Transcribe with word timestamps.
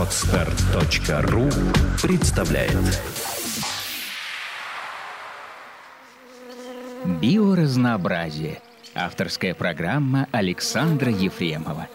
Отстар.ру 0.00 1.50
представляет 2.02 2.72
Биоразнообразие. 7.20 8.62
Авторская 8.94 9.52
программа 9.52 10.26
Александра 10.32 11.12
Ефремова. 11.12 11.86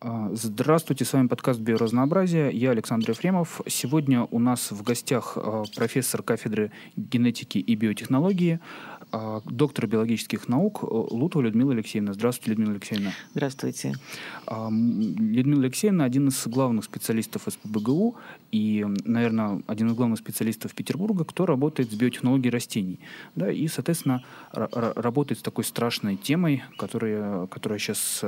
А, 0.00 0.30
Здравствуйте, 0.32 1.04
с 1.04 1.12
вами 1.12 1.28
подкаст 1.28 1.60
«Биоразнообразие». 1.60 2.50
Я 2.50 2.72
Александр 2.72 3.10
Ефремов. 3.10 3.60
Сегодня 3.68 4.24
у 4.24 4.40
нас 4.40 4.72
в 4.72 4.82
гостях 4.82 5.36
а, 5.36 5.62
профессор 5.76 6.24
кафедры 6.24 6.72
генетики 6.96 7.58
и 7.58 7.74
биотехнологии, 7.76 8.58
а, 9.18 9.40
доктор 9.46 9.86
биологических 9.86 10.46
наук 10.46 10.82
Лутова 10.82 11.42
Людмила 11.42 11.72
Алексеевна. 11.72 12.12
Здравствуйте, 12.12 12.50
Людмила 12.50 12.72
Алексеевна. 12.72 13.12
Здравствуйте. 13.30 13.94
Людмила 14.46 15.62
Алексеевна 15.62 16.04
один 16.04 16.28
из 16.28 16.46
главных 16.46 16.84
специалистов 16.84 17.42
СПБГУ 17.48 18.16
и, 18.52 18.84
наверное, 19.04 19.62
один 19.66 19.88
из 19.88 19.94
главных 19.94 20.18
специалистов 20.18 20.74
Петербурга, 20.74 21.24
кто 21.24 21.46
работает 21.46 21.90
с 21.90 21.94
биотехнологией 21.94 22.50
растений. 22.50 23.00
Да, 23.34 23.50
и, 23.50 23.66
соответственно, 23.68 24.22
работает 24.52 25.40
с 25.40 25.42
такой 25.42 25.64
страшной 25.64 26.16
темой, 26.16 26.62
которая, 26.76 27.46
которая 27.46 27.78
сейчас, 27.78 28.22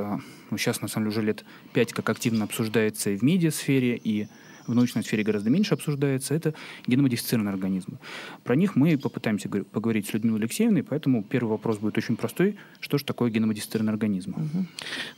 ну, 0.50 0.56
сейчас, 0.56 0.80
на 0.80 0.88
самом 0.88 1.10
деле, 1.10 1.18
уже 1.18 1.26
лет 1.26 1.44
пять 1.74 1.92
как 1.92 2.08
активно 2.08 2.44
обсуждается 2.44 3.10
и 3.10 3.18
в 3.18 3.22
медиасфере, 3.22 3.96
и 3.96 4.24
в 4.24 4.28
научной 4.74 5.02
сфере 5.02 5.22
гораздо 5.22 5.50
меньше 5.50 5.74
обсуждается, 5.74 6.34
это 6.34 6.54
геномодифицированные 6.86 7.52
организмы. 7.52 7.98
Про 8.44 8.56
них 8.56 8.76
мы 8.76 8.98
попытаемся 8.98 9.48
поговорить 9.48 10.08
с 10.08 10.12
Людмилой 10.12 10.40
Алексеевной, 10.40 10.82
поэтому 10.82 11.22
первый 11.22 11.50
вопрос 11.50 11.78
будет 11.78 11.96
очень 11.98 12.16
простой. 12.16 12.56
Что 12.80 12.98
же 12.98 13.04
такое 13.04 13.30
геномодифицированный 13.30 13.92
организм? 13.92 14.30
Угу. 14.30 14.66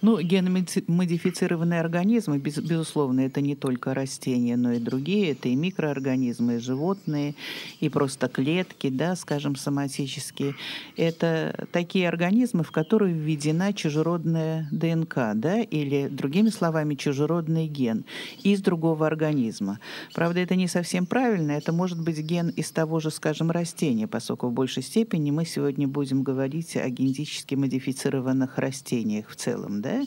Ну, 0.03 0.21
геномодифицированные 0.21 1.81
организмы, 1.81 2.39
без, 2.39 2.59
безусловно, 2.59 3.21
это 3.21 3.41
не 3.41 3.57
только 3.57 3.95
растения, 3.95 4.57
но 4.57 4.73
и 4.73 4.79
другие. 4.79 5.33
Это 5.33 5.49
и 5.49 5.57
микроорганизмы, 5.57 6.57
и 6.57 6.59
животные, 6.59 7.35
и 7.81 7.89
просто 7.89 8.29
клетки, 8.29 8.89
да, 8.89 9.17
скажем, 9.17 9.57
соматические. 9.57 10.55
Это 10.97 11.67
такие 11.73 12.09
организмы, 12.09 12.65
в 12.65 12.71
которые 12.71 13.15
введена 13.15 13.73
чужеродная 13.73 14.69
ДНК, 14.71 15.33
да, 15.35 15.61
или, 15.61 16.09
другими 16.09 16.51
словами, 16.51 16.95
чужеродный 16.95 17.67
ген 17.67 18.05
из 18.43 18.61
другого 18.61 19.07
организма 19.07 19.40
организма. 19.41 19.79
Правда, 20.15 20.41
это 20.41 20.55
не 20.57 20.69
совсем 20.69 21.07
правильно. 21.07 21.53
Это 21.53 21.73
может 21.73 22.01
быть 22.01 22.19
ген 22.19 22.51
из 22.51 22.71
того 22.71 23.01
же, 23.01 23.11
скажем, 23.11 23.51
растения, 23.51 24.07
поскольку 24.07 24.49
в 24.49 24.53
большей 24.53 24.83
степени 24.83 25.31
мы 25.31 25.45
сегодня 25.45 25.89
будем 25.89 26.23
говорить 26.23 26.77
о 26.77 26.89
генетически 26.89 27.55
модифицированных 27.55 28.59
растениях 28.59 29.29
в 29.29 29.37
целом, 29.37 29.81
да? 29.81 30.03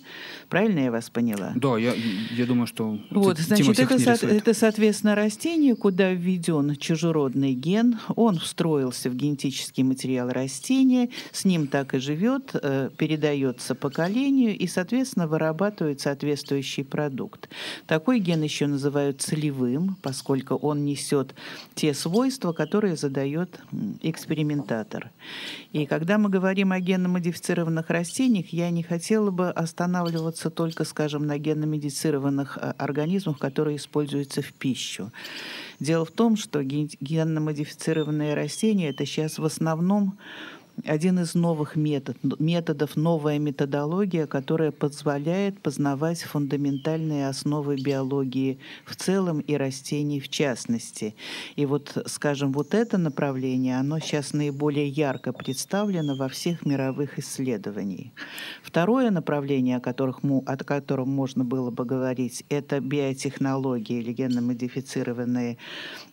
Правильно 0.49 0.79
я 0.79 0.91
вас 0.91 1.09
поняла? 1.09 1.53
Да, 1.55 1.77
я, 1.77 1.93
я 2.37 2.45
думаю, 2.45 2.67
что 2.67 2.99
вот, 3.11 3.39
значит, 3.39 3.79
это, 3.79 3.99
со- 3.99 4.25
это, 4.25 4.53
соответственно, 4.53 5.15
растение, 5.15 5.75
куда 5.75 6.11
введен 6.11 6.75
чужеродный 6.75 7.53
ген, 7.53 7.99
он 8.15 8.37
встроился 8.37 9.09
в 9.09 9.15
генетический 9.15 9.83
материал 9.83 10.29
растения, 10.29 11.09
с 11.31 11.45
ним 11.45 11.67
так 11.67 11.93
и 11.93 11.99
живет, 11.99 12.51
э, 12.53 12.89
передается 12.97 13.75
поколению 13.75 14.57
и, 14.57 14.67
соответственно, 14.67 15.27
вырабатывает 15.27 16.01
соответствующий 16.01 16.83
продукт. 16.83 17.49
Такой 17.87 18.19
ген 18.19 18.43
еще 18.43 18.67
называют 18.67 19.22
целевым, 19.23 19.97
поскольку 20.01 20.55
он 20.55 20.85
несет 20.85 21.33
те 21.75 21.93
свойства, 21.93 22.51
которые 22.53 22.95
задает 22.95 23.59
экспериментатор. 24.01 25.11
И 25.71 25.85
когда 25.85 26.17
мы 26.17 26.29
говорим 26.29 26.71
о 26.71 26.79
генно-модифицированных 26.79 27.89
растениях, 27.89 28.49
я 28.49 28.69
не 28.69 28.83
хотела 28.83 29.31
бы 29.31 29.49
останавливаться 29.49 30.49
только, 30.49 30.83
скажем, 30.83 31.25
на 31.25 31.37
генно-модифицированных 31.37 32.57
э, 32.57 32.73
организмах, 32.77 33.39
которые 33.39 33.77
используются 33.77 34.41
в 34.41 34.53
пищу. 34.53 35.11
Дело 35.79 36.05
в 36.05 36.11
том, 36.11 36.35
что 36.35 36.63
генно-модифицированные 36.63 38.33
растения 38.33 38.89
это 38.89 39.05
сейчас 39.05 39.39
в 39.39 39.45
основном 39.45 40.17
один 40.85 41.19
из 41.19 41.35
новых 41.35 41.75
метод, 41.75 42.17
методов, 42.39 42.95
новая 42.95 43.39
методология, 43.39 44.25
которая 44.27 44.71
позволяет 44.71 45.61
познавать 45.61 46.21
фундаментальные 46.23 47.29
основы 47.29 47.75
биологии 47.75 48.59
в 48.85 48.95
целом 48.95 49.39
и 49.39 49.55
растений 49.55 50.19
в 50.19 50.29
частности. 50.29 51.15
И 51.55 51.65
вот, 51.65 51.95
скажем, 52.07 52.51
вот 52.51 52.73
это 52.73 52.97
направление, 52.97 53.79
оно 53.79 53.99
сейчас 53.99 54.33
наиболее 54.33 54.87
ярко 54.87 55.31
представлено 55.31 56.15
во 56.15 56.27
всех 56.27 56.65
мировых 56.65 57.19
исследованиях. 57.19 58.11
Второе 58.63 59.11
направление, 59.11 59.77
о, 59.77 59.79
которых, 59.79 60.19
о 60.23 60.57
котором 60.57 61.09
можно 61.09 61.45
было 61.45 61.71
бы 61.71 61.85
говорить, 61.85 62.43
это 62.49 62.79
биотехнологии 62.79 63.99
или 63.99 64.11
генно-модифицированные 64.11 65.57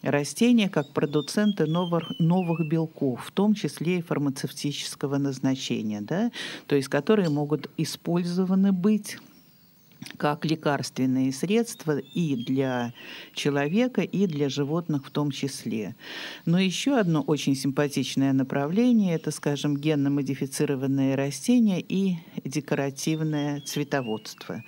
растения 0.02 0.68
как 0.68 0.92
продуценты 0.92 1.66
новых, 1.66 2.12
новых 2.18 2.68
белков, 2.68 3.24
в 3.24 3.30
том 3.32 3.54
числе 3.54 3.98
и 3.98 4.02
фармацевтических 4.02 4.49
фармацевтического 4.50 5.18
назначения, 5.18 6.00
да, 6.00 6.30
то 6.66 6.76
есть 6.76 6.88
которые 6.88 7.28
могут 7.28 7.70
использованы 7.76 8.72
быть 8.72 9.18
как 10.16 10.46
лекарственные 10.46 11.30
средства 11.30 11.98
и 11.98 12.34
для 12.34 12.94
человека, 13.34 14.00
и 14.00 14.26
для 14.26 14.48
животных 14.48 15.06
в 15.06 15.10
том 15.10 15.30
числе. 15.30 15.94
Но 16.46 16.58
еще 16.58 16.98
одно 16.98 17.20
очень 17.20 17.54
симпатичное 17.54 18.32
направление– 18.32 19.14
это, 19.16 19.30
скажем, 19.30 19.76
генно-модифицированные 19.76 21.16
растения 21.16 21.80
и 21.80 22.16
декоративное 22.50 23.60
цветоводство. 23.60 24.62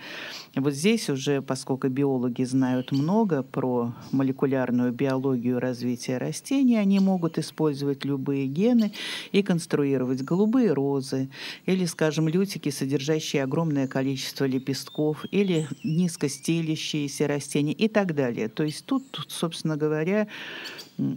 Вот 0.54 0.75
здесь 0.75 1.09
уже, 1.09 1.43
поскольку 1.43 1.88
биологи 1.88 2.44
знают 2.44 2.93
много 2.93 3.43
про 3.43 3.94
молекулярную 4.12 4.93
биологию 4.93 5.59
развития 5.59 6.19
растений, 6.19 6.76
они 6.76 7.00
могут 7.00 7.38
использовать 7.38 8.04
любые 8.04 8.47
гены 8.47 8.92
и 9.32 9.42
конструировать 9.42 10.22
голубые 10.22 10.72
розы 10.72 11.31
или, 11.66 11.87
скажем, 11.87 12.28
лютики, 12.28 12.69
содержащие 12.71 13.42
огромное 13.42 13.88
количество 13.88 14.44
лепестков, 14.44 15.25
или 15.31 15.69
низкостелящиеся 15.82 17.26
растения 17.26 17.72
и 17.72 17.88
так 17.88 18.15
далее. 18.15 18.48
То 18.48 18.62
есть 18.62 18.84
тут, 18.87 19.04
собственно 19.28 19.76
говоря, 19.76 20.28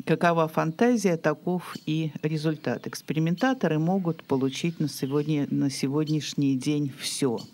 какова 0.05 0.47
фантазия, 0.47 1.17
таков 1.17 1.75
и 1.85 2.11
результат. 2.21 2.87
Экспериментаторы 2.87 3.79
могут 3.79 4.23
получить 4.23 4.79
на, 4.79 4.87
сегодня, 4.87 5.47
на 5.49 5.69
сегодняшний 5.69 6.55
день 6.55 6.91
все– 6.99 7.39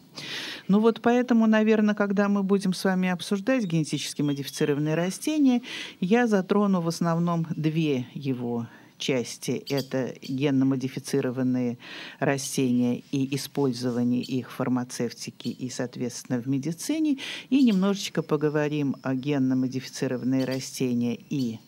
ну 0.67 0.79
вот 0.79 1.01
поэтому, 1.01 1.47
наверное, 1.47 1.95
когда 1.95 2.29
мы 2.29 2.43
будем 2.43 2.73
с 2.73 2.83
вами 2.83 3.09
обсуждать 3.09 3.65
генетически 3.65 4.21
модифицированные 4.21 4.95
растения, 4.95 5.61
я 5.99 6.27
затрону 6.27 6.81
в 6.81 6.87
основном 6.87 7.47
две 7.55 8.07
его 8.13 8.67
части– 8.97 9.51
это 9.69 10.13
генно-модифицированные 10.21 11.77
растения 12.19 13.01
и 13.11 13.35
использование 13.35 14.21
их 14.21 14.51
в 14.51 14.53
фармацевтике 14.53 15.49
и, 15.49 15.69
соответственно, 15.69 16.39
в 16.39 16.47
медицине. 16.47 17.17
И 17.49 17.63
немножечко 17.63 18.21
поговорим 18.21 18.95
о 19.01 19.15
генно-модифицированные 19.15 20.45
растения 20.45 21.17
и 21.29 21.59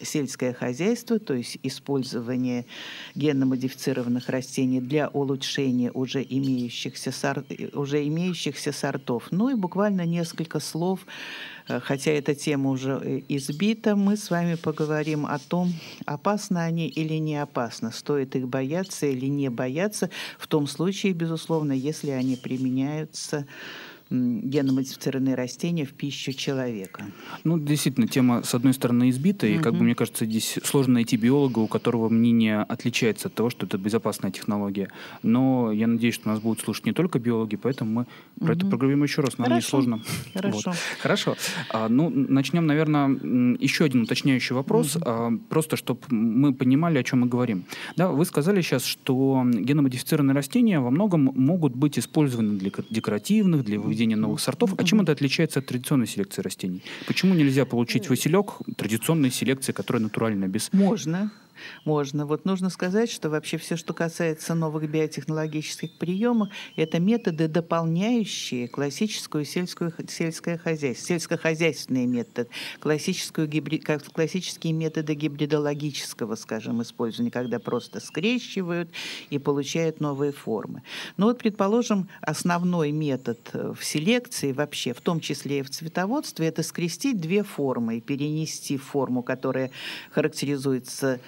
сельское 0.00 0.52
хозяйство, 0.52 1.18
то 1.18 1.34
есть 1.34 1.58
использование 1.62 2.66
генно-модифицированных 3.14 4.28
растений 4.28 4.80
для 4.80 5.08
улучшения 5.08 5.90
уже 5.92 6.22
имеющихся, 6.22 7.12
сор... 7.12 7.44
уже 7.72 8.06
имеющихся 8.06 8.72
сортов. 8.72 9.28
Ну 9.30 9.50
и 9.50 9.54
буквально 9.54 10.06
несколько 10.06 10.60
слов, 10.60 11.00
э, 11.68 11.80
хотя 11.80 12.12
эта 12.12 12.34
тема 12.34 12.70
уже 12.70 13.00
э, 13.02 13.22
избита, 13.28 13.96
мы 13.96 14.16
с 14.16 14.30
вами 14.30 14.54
поговорим 14.54 15.26
о 15.26 15.38
том, 15.38 15.72
опасны 16.06 16.58
они 16.58 16.88
или 16.88 17.14
не 17.14 17.36
опасны, 17.36 17.92
стоит 17.92 18.36
их 18.36 18.48
бояться 18.48 19.06
или 19.06 19.26
не 19.26 19.50
бояться, 19.50 20.10
в 20.38 20.46
том 20.46 20.66
случае, 20.66 21.12
безусловно, 21.12 21.72
если 21.72 22.10
они 22.10 22.36
применяются 22.36 23.46
геномодифицированные 24.12 25.34
растения 25.34 25.84
в 25.84 25.92
пищу 25.92 26.32
человека. 26.32 27.04
Ну, 27.44 27.58
действительно, 27.58 28.06
тема, 28.06 28.42
с 28.42 28.54
одной 28.54 28.74
стороны, 28.74 29.10
избита, 29.10 29.46
и, 29.46 29.58
как 29.58 29.74
бы, 29.74 29.84
мне 29.84 29.94
кажется, 29.94 30.26
здесь 30.26 30.58
сложно 30.64 30.94
найти 30.94 31.16
биолога, 31.16 31.60
у 31.60 31.66
которого 31.66 32.08
мнение 32.08 32.60
отличается 32.60 33.28
от 33.28 33.34
того, 33.34 33.50
что 33.50 33.66
это 33.66 33.78
безопасная 33.78 34.30
технология. 34.30 34.90
Но 35.22 35.72
я 35.72 35.86
надеюсь, 35.86 36.14
что 36.14 36.28
нас 36.28 36.40
будут 36.40 36.60
слушать 36.60 36.86
не 36.86 36.92
только 36.92 37.18
биологи, 37.18 37.56
поэтому 37.56 37.90
мы 37.90 38.02
угу. 38.02 38.46
про 38.46 38.54
это 38.54 38.66
проговорим 38.66 39.02
еще 39.02 39.22
раз, 39.22 39.38
нам 39.38 39.48
Хорошо. 39.48 39.56
не 39.56 39.70
сложно. 39.70 40.02
Хорошо. 40.34 40.70
Вот. 40.70 40.76
Хорошо. 41.00 41.36
А, 41.70 41.88
ну, 41.88 42.10
начнем, 42.10 42.66
наверное, 42.66 43.08
еще 43.58 43.84
один 43.84 44.02
уточняющий 44.02 44.54
вопрос, 44.54 44.96
угу. 44.96 45.04
а, 45.06 45.32
просто 45.48 45.76
чтобы 45.76 46.00
мы 46.10 46.52
понимали, 46.52 46.98
о 46.98 47.02
чем 47.02 47.20
мы 47.20 47.26
говорим. 47.28 47.64
Да, 47.96 48.10
вы 48.10 48.24
сказали 48.24 48.60
сейчас, 48.60 48.84
что 48.84 49.42
геномодифицированные 49.44 50.34
растения 50.34 50.80
во 50.80 50.90
многом 50.90 51.32
могут 51.34 51.74
быть 51.74 51.98
использованы 51.98 52.58
для 52.58 52.70
декоративных, 52.90 53.64
для 53.64 53.80
выведения 53.80 54.01
выведения 54.02 54.16
новых 54.16 54.40
сортов. 54.40 54.74
А 54.76 54.84
чем 54.84 55.00
это 55.00 55.12
отличается 55.12 55.60
от 55.60 55.66
традиционной 55.66 56.06
селекции 56.06 56.42
растений? 56.42 56.82
Почему 57.06 57.34
нельзя 57.34 57.64
получить 57.64 58.08
василек 58.08 58.58
традиционной 58.76 59.30
селекции, 59.30 59.72
которая 59.72 60.02
натуральная, 60.02 60.48
без... 60.48 60.72
Можно. 60.72 61.30
Можно. 61.84 62.26
Вот 62.26 62.44
нужно 62.44 62.70
сказать, 62.70 63.10
что 63.10 63.30
вообще 63.30 63.58
все, 63.58 63.76
что 63.76 63.92
касается 63.92 64.54
новых 64.54 64.88
биотехнологических 64.90 65.98
приемов, 65.98 66.48
это 66.76 67.00
методы, 67.00 67.48
дополняющие 67.48 68.68
классическую 68.68 69.44
сельскую, 69.44 69.92
сельское 70.08 70.58
хозяйство, 70.58 71.06
сельскохозяйственные 71.08 72.06
методы, 72.06 72.48
классическую 72.80 73.46
гибри, 73.46 73.78
классические 73.78 74.72
методы 74.72 75.14
гибридологического, 75.14 76.34
скажем, 76.36 76.82
использования, 76.82 77.30
когда 77.30 77.58
просто 77.58 78.00
скрещивают 78.00 78.90
и 79.30 79.38
получают 79.38 80.00
новые 80.00 80.32
формы. 80.32 80.82
Но 81.16 81.26
вот, 81.26 81.38
предположим, 81.38 82.08
основной 82.20 82.92
метод 82.92 83.38
э, 83.52 83.72
в 83.78 83.84
селекции 83.84 84.52
вообще, 84.52 84.92
в 84.92 85.00
том 85.00 85.20
числе 85.20 85.60
и 85.60 85.62
в 85.62 85.70
цветоводстве, 85.70 86.46
это 86.46 86.62
скрестить 86.62 87.20
две 87.20 87.42
формы 87.42 87.98
и 87.98 88.00
перенести 88.00 88.76
форму, 88.76 89.22
которая 89.22 89.70
характеризуется 90.10 91.20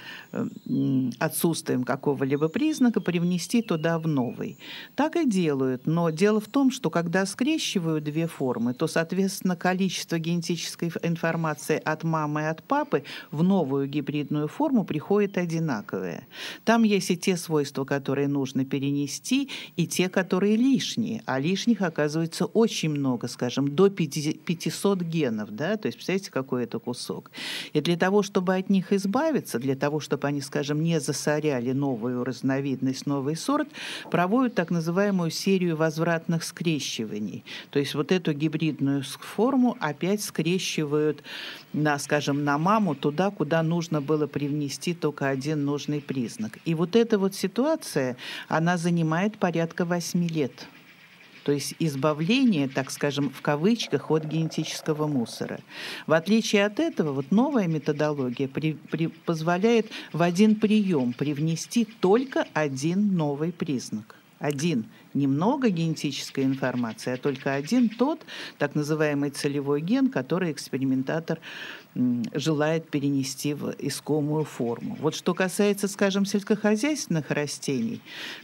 отсутствием 1.19 1.85
какого-либо 1.85 2.49
признака, 2.49 3.01
привнести 3.01 3.63
туда 3.63 3.99
в 3.99 4.09
новый. 4.09 4.59
Так 4.95 5.17
и 5.17 5.27
делают. 5.27 5.87
Но 5.87 6.11
дело 6.11 6.41
в 6.41 6.49
том, 6.49 6.71
что 6.71 6.91
когда 6.91 7.27
скрещивают 7.27 8.05
две 8.05 8.27
формы, 8.27 8.75
то, 8.75 8.87
соответственно, 8.87 9.57
количество 9.57 10.19
генетической 10.19 10.93
информации 11.03 11.81
от 11.85 12.05
мамы 12.05 12.43
и 12.43 12.45
от 12.45 12.63
папы 12.63 13.05
в 13.31 13.43
новую 13.43 13.89
гибридную 13.89 14.49
форму 14.49 14.85
приходит 14.85 15.39
одинаковое. 15.39 16.27
Там 16.65 16.83
есть 16.83 17.11
и 17.11 17.17
те 17.17 17.37
свойства, 17.37 17.85
которые 17.85 18.29
нужно 18.29 18.65
перенести, 18.65 19.51
и 19.77 19.87
те, 19.87 20.09
которые 20.09 20.57
лишние. 20.57 21.23
А 21.27 21.39
лишних, 21.39 21.83
оказывается, 21.83 22.47
очень 22.47 22.91
много, 22.91 23.29
скажем, 23.29 23.75
до 23.75 23.91
500 23.91 25.03
генов. 25.03 25.51
Да? 25.51 25.77
То 25.77 25.87
есть, 25.87 25.99
представляете, 25.99 26.31
какой 26.31 26.65
это 26.65 26.79
кусок. 26.79 27.31
И 27.73 27.81
для 27.81 27.97
того, 27.97 28.23
чтобы 28.23 28.57
от 28.57 28.71
них 28.71 28.93
избавиться, 28.93 29.59
для 29.59 29.77
того, 29.77 30.01
чтобы 30.01 30.24
они, 30.26 30.41
скажем, 30.41 30.82
не 30.82 31.00
засоряли 31.00 31.73
новую 31.73 32.25
разновидность, 32.25 33.06
новый 33.06 33.37
сорт, 33.37 33.69
проводят 34.11 34.55
так 34.55 34.71
называемую 34.71 35.31
серию 35.31 35.76
возвратных 35.76 36.44
скрещиваний. 36.44 37.44
То 37.71 37.79
есть 37.79 37.94
вот 37.94 38.12
эту 38.12 38.32
гибридную 38.32 39.03
форму 39.03 39.76
опять 39.81 40.23
скрещивают 40.23 41.23
на, 41.73 41.99
скажем, 41.99 42.44
на 42.44 42.59
маму 42.59 42.94
туда, 42.94 43.31
куда 43.31 43.62
нужно 43.62 44.00
было 44.00 44.26
привнести 44.26 44.94
только 44.94 45.29
один 45.29 45.65
нужный 45.65 46.00
признак. 46.00 46.59
И 46.65 46.75
вот 46.75 46.97
эта 46.97 47.19
вот 47.19 47.35
ситуация, 47.35 48.17
она 48.49 48.77
занимает 48.77 49.38
порядка 49.38 49.85
8 49.85 50.27
лет 50.29 50.67
то 51.44 51.52
есть 51.52 51.75
избавление, 51.79 52.69
так 52.69 52.91
скажем, 52.91 53.31
в 53.31 53.43
кавычках 53.43 54.11
от 54.11 54.25
генетического 54.25 55.06
мусора. 55.06 55.61
В 56.06 56.14
отличие 56.14 56.64
от 56.64 56.81
этого, 56.81 57.12
вот 57.12 57.31
новая 57.31 57.69
методология 57.69 58.49
при, 58.49 58.73
при, 58.73 59.08
позволяет 59.08 59.91
в 60.12 60.23
один 60.23 60.56
прием 60.56 61.12
привнести 61.12 61.85
только 61.85 62.46
один 62.55 63.14
новый 63.14 63.52
признак. 63.52 64.17
Один 64.38 64.87
немного 65.15 65.71
генетической 65.71 66.45
информации, 66.45 67.15
а 67.15 67.17
только 67.17 67.55
один 67.55 67.89
тот, 67.89 68.21
так 68.59 68.75
называемый 68.75 69.31
целевой 69.31 69.81
ген, 69.81 70.11
который 70.11 70.53
экспериментатор 70.53 71.39
желает 72.35 72.91
перенести 72.91 73.55
в 73.55 73.75
искомую 73.79 74.45
форму. 74.45 74.97
Вот 75.01 75.15
что 75.15 75.33
касается, 75.33 75.87
скажем, 75.87 76.27
сельскохозяйственных 76.27 77.31
растений, 77.31 78.01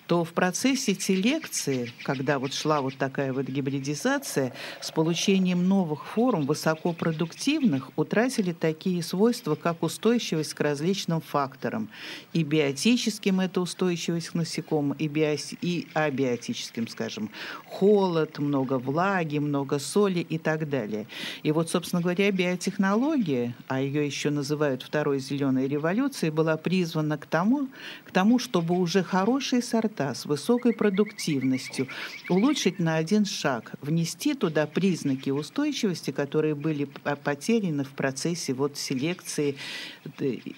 то 0.07 0.25
в 0.25 0.33
процессе 0.33 0.95
селекции, 0.95 1.93
когда 2.05 2.39
вот 2.39 2.53
шла 2.53 2.81
вот 2.81 2.97
такая 2.97 3.33
вот 3.33 3.47
гибридизация, 3.47 4.53
с 4.81 4.93
получением 4.93 5.67
новых 5.67 6.07
форм 6.07 6.47
высокопродуктивных 6.47 7.91
утратили 7.97 8.53
такие 8.53 9.03
свойства, 9.03 9.57
как 9.57 9.83
устойчивость 9.83 10.55
к 10.55 10.61
различным 10.61 11.21
факторам. 11.21 11.89
И 12.33 12.45
биотическим 12.45 13.41
это 13.41 13.61
устойчивость 13.61 14.29
к 14.29 14.35
насекомым, 14.35 14.97
и, 14.97 15.09
биоси, 15.09 15.59
и 15.61 15.89
абиотическим, 15.95 16.60
скажем, 16.89 17.31
холод, 17.67 18.39
много 18.39 18.79
влаги, 18.79 19.39
много 19.39 19.79
соли 19.79 20.21
и 20.21 20.39
так 20.39 20.69
далее. 20.69 21.07
И 21.43 21.53
вот, 21.53 21.71
собственно 21.71 22.03
говоря, 22.03 22.31
биотехнология 22.31 23.55
а 23.69 23.81
ее 23.81 24.05
еще 24.05 24.31
называют 24.31 24.83
второй 24.83 25.21
зеленой 25.21 25.69
революцией, 25.69 26.31
была 26.31 26.57
призвана 26.57 27.19
к 27.19 27.27
тому, 27.27 27.69
к 28.05 28.11
тому, 28.11 28.39
чтобы 28.39 28.79
уже 28.79 29.03
хорошие 29.03 29.62
сорта 29.62 30.15
с 30.15 30.27
высокой 30.27 30.73
продуктивностью 30.73 31.87
улучшить 32.29 32.79
на 32.79 32.97
один 32.97 33.25
шаг, 33.25 33.73
внести 33.81 34.35
туда 34.35 34.67
признаки 34.67 35.31
устойчивости, 35.31 36.11
которые 36.11 36.55
были 36.55 36.85
потеряны 37.25 37.85
в 37.85 37.91
процессе 37.91 38.55
вот 38.55 38.77
селекции 38.77 39.57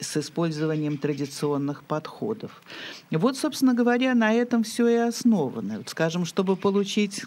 с 0.01 0.17
использованием 0.17 0.99
традиционных 0.99 1.83
подходов. 1.85 2.63
Вот, 3.11 3.37
собственно 3.37 3.75
говоря, 3.75 4.15
на 4.15 4.33
этом 4.33 4.63
все 4.63 4.89
и 4.89 4.97
основано. 4.97 5.83
Скажем, 5.93 6.25
чтобы 6.25 6.57
получить 6.57 7.25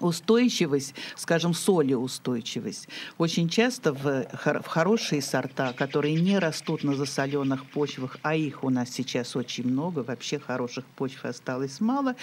устойчивость, 0.00 0.94
скажем, 1.16 1.52
солеустойчивость. 1.52 2.88
Очень 3.18 3.50
часто 3.50 3.92
в, 3.92 4.26
в 4.62 4.66
хорошие 4.66 5.20
сорта, 5.20 5.74
которые 5.74 6.14
не 6.14 6.38
растут 6.38 6.82
на 6.82 6.94
засоленных 6.94 7.66
почвах, 7.66 8.16
а 8.22 8.34
их 8.34 8.64
у 8.64 8.70
нас 8.70 8.88
сейчас 8.88 9.36
очень 9.36 9.68
много, 9.68 9.98
вообще 9.98 10.38
хороших 10.38 10.86
почв 10.96 11.26
осталось 11.26 11.78
мало, 11.78 12.16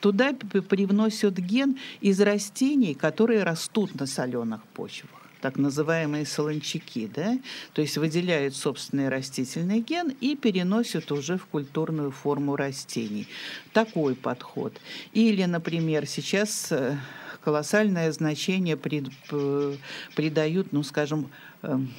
туда 0.00 0.34
привносят 0.34 1.38
ген 1.38 1.78
из 2.02 2.20
растений, 2.20 2.92
которые 2.92 3.42
растут 3.42 3.98
на 3.98 4.04
соленых 4.04 4.62
почвах 4.74 5.23
так 5.44 5.58
называемые 5.58 6.24
солончаки, 6.24 7.06
да, 7.06 7.38
то 7.74 7.82
есть 7.82 7.98
выделяют 7.98 8.56
собственный 8.56 9.10
растительный 9.10 9.80
ген 9.80 10.14
и 10.22 10.36
переносят 10.36 11.12
уже 11.12 11.36
в 11.36 11.44
культурную 11.44 12.12
форму 12.12 12.56
растений. 12.56 13.28
Такой 13.74 14.14
подход. 14.14 14.72
Или, 15.12 15.44
например, 15.44 16.06
сейчас 16.06 16.72
э, 16.72 16.96
колоссальное 17.44 18.10
значение 18.10 18.78
придают, 18.78 20.72
ну, 20.72 20.82
скажем, 20.82 21.28
эм, 21.60 21.92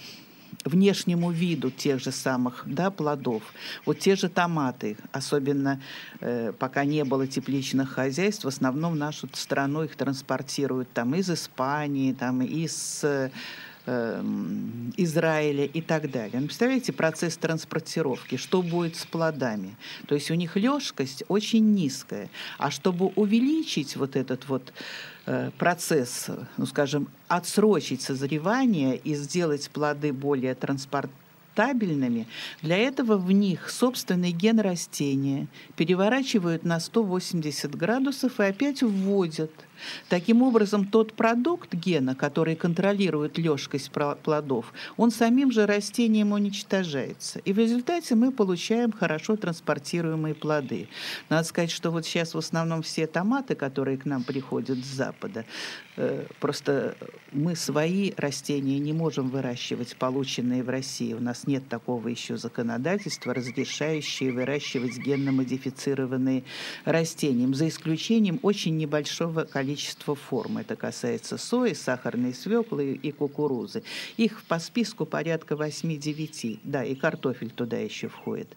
внешнему 0.66 1.32
виду 1.32 1.72
тех 1.72 2.02
же 2.02 2.12
самых 2.12 2.64
да, 2.66 2.92
плодов. 2.92 3.44
Вот 3.86 4.00
те 4.00 4.16
же 4.16 4.28
томаты, 4.28 4.98
особенно 5.12 5.80
э, 6.20 6.52
пока 6.58 6.84
не 6.84 7.06
было 7.06 7.28
тепличных 7.28 7.92
хозяйств, 7.92 8.44
в 8.44 8.48
основном 8.48 8.94
в 8.94 8.98
нашу 8.98 9.30
страну 9.34 9.84
их 9.84 9.96
транспортируют 9.96 10.92
там 10.92 11.16
из 11.16 11.30
Испании, 11.30 12.14
там 12.14 12.42
из 12.42 13.02
э, 13.04 13.30
Эм, 13.88 14.92
Израиля 14.98 15.66
и 15.66 15.80
так 15.80 16.10
далее. 16.10 16.40
Ну, 16.40 16.48
представляете, 16.48 16.92
процесс 16.92 17.38
транспортировки, 17.38 18.36
что 18.36 18.64
будет 18.64 18.96
с 18.96 19.06
плодами? 19.06 19.76
То 20.08 20.16
есть 20.16 20.32
у 20.32 20.34
них 20.34 20.56
лёжкость 20.56 21.24
очень 21.28 21.76
низкая. 21.76 22.32
А 22.58 22.72
чтобы 22.72 23.12
увеличить 23.16 23.96
вот 23.96 24.16
этот 24.16 24.50
вот 24.50 24.74
процесс, 25.58 26.28
ну, 26.58 26.66
скажем, 26.66 27.08
отсрочить 27.28 28.02
созревание 28.02 28.98
и 28.98 29.16
сделать 29.16 29.70
плоды 29.70 30.14
более 30.14 30.56
транспортабельными, 30.56 32.28
для 32.62 32.78
этого 32.78 33.18
в 33.18 33.32
них 33.32 33.70
собственный 33.70 34.32
ген 34.32 34.60
растения 34.60 35.48
переворачивают 35.76 36.64
на 36.64 36.80
180 36.80 37.76
градусов 37.76 38.40
и 38.40 38.44
опять 38.44 38.84
вводят– 38.84 39.52
Таким 40.10 40.42
образом, 40.42 40.86
тот 40.86 41.14
продукт 41.14 41.74
гена, 41.74 42.16
который 42.16 42.56
контролирует 42.56 43.38
лёжкость 43.38 43.92
плодов, 43.92 44.74
он 44.98 45.12
самим 45.12 45.52
же 45.52 45.66
растением 45.66 46.32
уничтожается. 46.32 47.40
И 47.40 47.54
в 47.54 47.58
результате 47.58 48.16
мы 48.16 48.32
получаем 48.32 48.92
хорошо 48.92 49.36
транспортируемые 49.36 50.36
плоды. 50.36 50.88
Надо 51.30 51.48
сказать, 51.48 51.72
что 51.72 51.92
вот 51.92 52.06
сейчас 52.06 52.34
в 52.34 52.38
основном 52.38 52.82
все 52.82 53.08
томаты, 53.08 53.56
которые 53.56 53.98
к 53.98 54.06
нам 54.06 54.24
приходят 54.24 54.78
с 54.78 54.88
Запада, 54.88 55.46
э, 55.98 56.26
просто 56.40 56.96
мы 57.32 57.56
свои 57.56 58.14
растения 58.18 58.80
не 58.80 58.94
можем 58.94 59.30
выращивать, 59.30 59.96
полученные 59.96 60.64
в 60.64 60.70
России. 60.70 61.14
У 61.14 61.20
нас 61.20 61.48
нет 61.48 61.68
такого 61.68 62.08
еще 62.08 62.38
законодательства, 62.38 63.34
разрешающего 63.34 64.36
выращивать 64.36 64.98
генно-модифицированные 64.98 66.44
растения, 66.84 67.52
за 67.56 67.68
исключением 67.68 68.40
очень 68.44 68.78
небольшого 68.78 69.44
количества 69.44 69.65
количество 69.66 70.14
форм. 70.14 70.60
Это 70.60 70.76
касается 70.76 71.38
сои, 71.38 71.74
сахарной 71.74 72.34
свеклы 72.34 73.00
и 73.02 73.12
кукурузы. 73.12 73.82
Их 74.16 74.44
по 74.44 74.60
списку 74.60 75.06
порядка 75.06 75.56
8-9. 75.56 76.60
Да, 76.64 76.84
и 76.84 76.94
картофель 76.94 77.50
туда 77.50 77.78
еще 77.78 78.08
входит. 78.08 78.48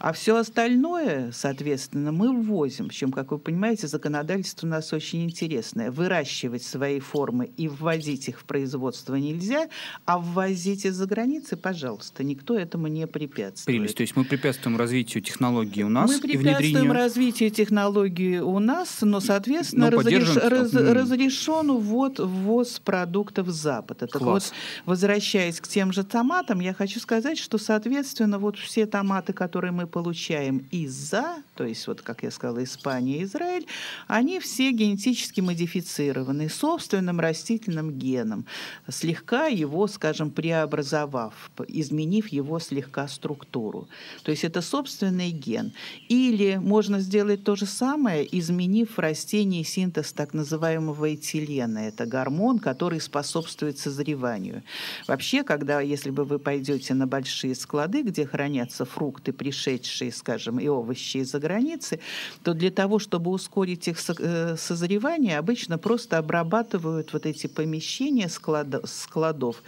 А 0.00 0.12
все 0.12 0.36
остальное, 0.36 1.30
соответственно, 1.32 2.10
мы 2.10 2.32
ввозим. 2.42 2.88
Причем, 2.88 3.12
как 3.12 3.30
вы 3.30 3.38
понимаете, 3.38 3.86
законодательство 3.86 4.66
у 4.66 4.70
нас 4.70 4.92
очень 4.92 5.22
интересное. 5.22 5.92
Выращивать 5.92 6.64
свои 6.64 6.98
формы 6.98 7.50
и 7.56 7.68
вводить 7.68 8.28
их 8.28 8.40
в 8.40 8.44
производство 8.44 9.14
нельзя, 9.14 9.68
а 10.06 10.18
ввозить 10.18 10.84
из-за 10.84 11.06
границы, 11.06 11.56
пожалуйста, 11.56 12.24
никто 12.24 12.58
этому 12.58 12.88
не 12.88 13.06
препятствует. 13.06 13.78
Прелесть. 13.78 13.96
То 13.96 14.02
есть 14.02 14.16
мы 14.16 14.24
препятствуем 14.24 14.76
развитию 14.76 15.22
технологий 15.22 15.84
у 15.84 15.88
нас 15.88 16.10
мы 16.10 16.16
и 16.16 16.18
внедрению... 16.18 16.52
Мы 16.52 16.56
препятствуем 16.56 16.92
развитию 16.92 17.50
технологий 17.50 18.40
у 18.40 18.58
нас, 18.58 18.98
но, 19.02 19.20
соответственно, 19.20 19.90
но 19.90 19.98
разреш 19.98 20.47
раз, 20.48 20.72
разрешен 20.72 21.72
ввод, 21.72 22.18
ввоз 22.18 22.78
продуктов 22.80 23.48
Запада. 23.48 24.06
Так 24.06 24.22
Класс. 24.22 24.52
вот, 24.52 24.52
возвращаясь 24.86 25.60
к 25.60 25.68
тем 25.68 25.92
же 25.92 26.04
томатам, 26.04 26.60
я 26.60 26.74
хочу 26.74 27.00
сказать, 27.00 27.38
что, 27.38 27.58
соответственно, 27.58 28.38
вот 28.38 28.56
все 28.58 28.86
томаты, 28.86 29.32
которые 29.32 29.72
мы 29.72 29.86
получаем 29.86 30.66
из-за, 30.70 31.36
то 31.54 31.64
есть, 31.64 31.86
вот, 31.86 32.02
как 32.02 32.22
я 32.22 32.30
сказала, 32.30 32.62
Испания 32.64 33.18
и 33.18 33.24
Израиль, 33.24 33.66
они 34.06 34.40
все 34.40 34.70
генетически 34.72 35.40
модифицированы 35.40 36.48
собственным 36.48 37.20
растительным 37.20 37.92
геном, 37.92 38.46
слегка 38.88 39.46
его, 39.46 39.86
скажем, 39.86 40.30
преобразовав, 40.30 41.50
изменив 41.68 42.28
его 42.28 42.58
слегка 42.58 43.08
структуру. 43.08 43.88
То 44.22 44.30
есть 44.30 44.44
это 44.44 44.62
собственный 44.62 45.30
ген. 45.30 45.72
Или 46.08 46.56
можно 46.56 47.00
сделать 47.00 47.44
то 47.44 47.56
же 47.56 47.66
самое, 47.66 48.26
изменив 48.38 48.96
в 48.96 48.98
растении 48.98 49.62
синтез 49.62 50.12
так 50.12 50.34
называемого 50.38 51.14
этилена. 51.14 51.88
Это 51.88 52.06
гормон, 52.06 52.58
который 52.58 53.00
способствует 53.00 53.78
созреванию. 53.78 54.62
Вообще, 55.06 55.42
когда, 55.42 55.80
если 55.80 56.10
бы 56.10 56.24
вы 56.24 56.38
пойдете 56.38 56.94
на 56.94 57.06
большие 57.06 57.54
склады, 57.54 58.02
где 58.02 58.26
хранятся 58.26 58.84
фрукты, 58.84 59.32
пришедшие, 59.32 60.12
скажем, 60.12 60.58
и 60.58 60.68
овощи 60.68 61.18
из-за 61.18 61.38
границы, 61.38 62.00
то 62.42 62.54
для 62.54 62.70
того, 62.70 62.98
чтобы 62.98 63.30
ускорить 63.30 63.88
их 63.88 63.98
э, 64.18 64.56
созревание, 64.56 65.38
обычно 65.38 65.78
просто 65.78 66.18
обрабатывают 66.18 67.12
вот 67.12 67.26
эти 67.26 67.46
помещения 67.46 68.28
складов, 68.28 68.88
складов 68.88 69.62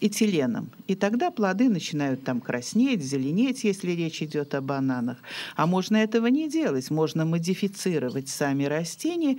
этиленом. 0.00 0.70
И 0.88 0.94
тогда 0.94 1.30
плоды 1.30 1.68
начинают 1.68 2.24
там 2.24 2.40
краснеть, 2.40 3.02
зеленеть, 3.02 3.64
если 3.64 3.92
речь 3.92 4.22
идет 4.22 4.54
о 4.54 4.60
бананах. 4.60 5.18
А 5.56 5.66
можно 5.66 5.96
этого 5.96 6.26
не 6.26 6.48
делать. 6.48 6.90
Можно 6.90 7.24
модифицировать 7.24 8.28
сами 8.28 8.64
растения, 8.64 9.38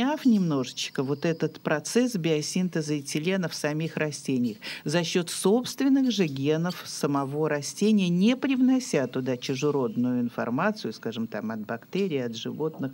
поменяв 0.00 0.24
немножечко 0.24 1.02
вот 1.02 1.24
этот 1.24 1.60
процесс 1.60 2.16
биосинтеза 2.16 3.00
этилена 3.00 3.48
в 3.48 3.54
самих 3.54 3.96
растениях 3.96 4.56
за 4.84 5.04
счет 5.04 5.30
собственных 5.30 6.10
же 6.10 6.26
генов 6.26 6.82
самого 6.86 7.48
растения, 7.48 8.08
не 8.08 8.36
привнося 8.36 9.06
туда 9.06 9.36
чужеродную 9.36 10.20
информацию, 10.20 10.92
скажем, 10.92 11.26
там 11.26 11.50
от 11.50 11.60
бактерий, 11.66 12.24
от 12.24 12.34
животных 12.34 12.92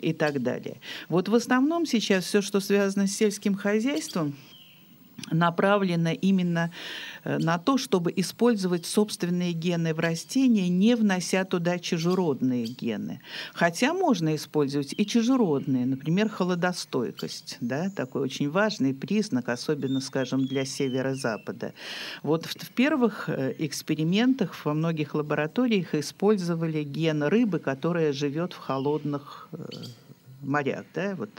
и 0.00 0.12
так 0.12 0.42
далее. 0.42 0.80
Вот 1.08 1.28
в 1.28 1.34
основном 1.34 1.86
сейчас 1.86 2.24
все, 2.24 2.42
что 2.42 2.60
связано 2.60 3.06
с 3.06 3.12
сельским 3.12 3.54
хозяйством, 3.54 4.34
направлена 5.30 6.12
именно 6.12 6.70
э, 7.24 7.38
на 7.38 7.58
то, 7.58 7.78
чтобы 7.78 8.12
использовать 8.16 8.86
собственные 8.86 9.52
гены 9.52 9.94
в 9.94 10.00
растении, 10.00 10.68
не 10.68 10.96
внося 10.96 11.44
туда 11.44 11.78
чужеродные 11.78 12.66
гены. 12.66 13.20
Хотя 13.54 13.94
можно 13.94 14.34
использовать 14.34 14.94
и 14.96 15.06
чужеродные, 15.06 15.86
например, 15.86 16.28
холодостойкость, 16.28 17.58
да, 17.60 17.90
такой 17.90 18.22
очень 18.22 18.50
важный 18.50 18.94
признак, 18.94 19.48
особенно, 19.48 20.00
скажем, 20.00 20.46
для 20.46 20.64
северо-запада. 20.64 21.72
Вот 22.22 22.46
в, 22.46 22.54
в 22.54 22.70
первых 22.70 23.28
э, 23.28 23.54
экспериментах 23.58 24.64
во 24.64 24.74
многих 24.74 25.14
лабораториях 25.14 25.94
использовали 25.94 26.82
ген 26.82 27.22
рыбы, 27.22 27.58
которая 27.58 28.12
живет 28.12 28.52
в 28.52 28.58
холодных 28.58 29.48
э, 29.52 29.56
морях, 30.42 30.84
да, 30.94 31.14
вот, 31.16 31.30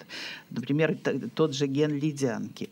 например, 0.50 0.98
тот 1.36 1.53
же 1.53 1.68
ген 1.68 1.98
ледянки. 1.98 2.70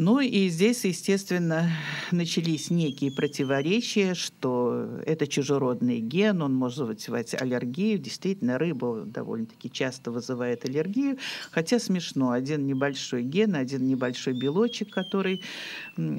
Ну 0.00 0.20
и 0.20 0.48
здесь, 0.48 0.84
естественно, 0.84 1.68
начались 2.12 2.70
некие 2.70 3.10
противоречия, 3.10 4.14
что 4.14 5.00
это 5.04 5.26
чужеродный 5.26 5.98
ген, 5.98 6.40
он 6.40 6.54
может 6.54 6.78
вызывать 6.78 7.34
аллергию. 7.34 7.98
Действительно, 7.98 8.58
рыба 8.58 9.02
довольно-таки 9.04 9.68
часто 9.68 10.12
вызывает 10.12 10.64
аллергию. 10.64 11.18
Хотя 11.50 11.80
смешно, 11.80 12.30
один 12.30 12.64
небольшой 12.64 13.24
ген, 13.24 13.56
один 13.56 13.88
небольшой 13.88 14.34
белочек, 14.34 14.90
который 14.90 15.42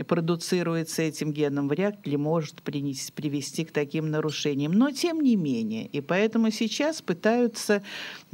продуцируется 0.06 1.04
этим 1.04 1.32
геном, 1.32 1.70
вряд 1.70 2.06
ли 2.06 2.18
может 2.18 2.62
принести, 2.62 3.14
привести 3.14 3.64
к 3.64 3.72
таким 3.72 4.12
нарушениям. 4.12 4.74
Но 4.74 4.92
тем 4.92 5.22
не 5.22 5.38
менее. 5.38 5.86
И 5.88 6.02
поэтому 6.02 6.52
сейчас 6.52 7.02
пытаются 7.02 7.82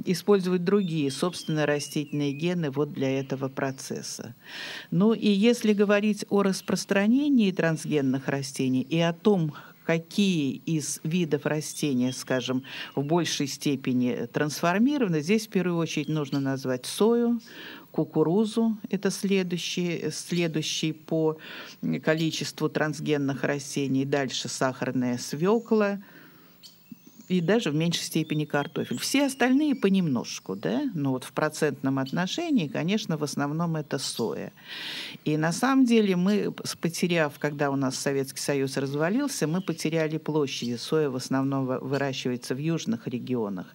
использовать 0.05 0.63
другие, 0.63 1.11
собственно, 1.11 1.67
растительные 1.67 2.31
гены 2.31 2.71
вот 2.71 2.93
для 2.93 3.19
этого 3.19 3.47
процесса. 3.47 4.33
Ну 4.89 5.13
и 5.13 5.34
если 5.35 5.73
говорить 5.73 6.25
о 6.29 6.43
распространении 6.43 7.51
трансгенных 7.51 8.27
растений 8.27 8.81
и 8.81 8.99
о 8.99 9.13
том, 9.13 9.53
какие 9.85 10.55
из 10.65 10.99
видов 11.03 11.45
растения, 11.45 12.11
скажем, 12.11 12.63
в 12.95 13.03
большей 13.03 13.47
степени 13.47 14.27
трансформированы, 14.31 15.21
здесь 15.21 15.47
в 15.47 15.49
первую 15.49 15.77
очередь 15.77 16.09
нужно 16.09 16.39
назвать 16.39 16.85
сою, 16.85 17.39
кукурузу, 17.91 18.77
это 18.89 19.11
следующий, 19.11 20.09
следующий 20.11 20.91
по 20.91 21.37
количеству 22.03 22.67
трансгенных 22.67 23.43
растений, 23.43 24.05
дальше 24.05 24.49
сахарная 24.49 25.17
свекла– 25.17 26.01
и 27.27 27.41
даже 27.41 27.71
в 27.71 27.75
меньшей 27.75 28.03
степени 28.03 28.45
картофель. 28.45 28.99
Все 28.99 29.25
остальные 29.25 29.75
понемножку, 29.75 30.55
да, 30.55 30.83
но 30.93 31.11
вот 31.11 31.23
в 31.23 31.31
процентном 31.31 31.99
отношении, 31.99 32.67
конечно, 32.67 33.17
в 33.17 33.23
основном 33.23 33.75
это 33.75 33.97
соя. 33.97 34.53
И 35.23 35.37
на 35.37 35.51
самом 35.51 35.85
деле 35.85 36.15
мы, 36.15 36.53
потеряв, 36.81 37.39
когда 37.39 37.71
у 37.71 37.75
нас 37.75 37.97
Советский 37.97 38.39
Союз 38.39 38.77
развалился, 38.77 39.47
мы 39.47 39.61
потеряли 39.61 40.17
площади. 40.17 40.75
Соя 40.75 41.09
в 41.09 41.15
основном 41.15 41.65
выращивается 41.65 42.53
в 42.53 42.59
южных 42.59 43.07
регионах. 43.07 43.67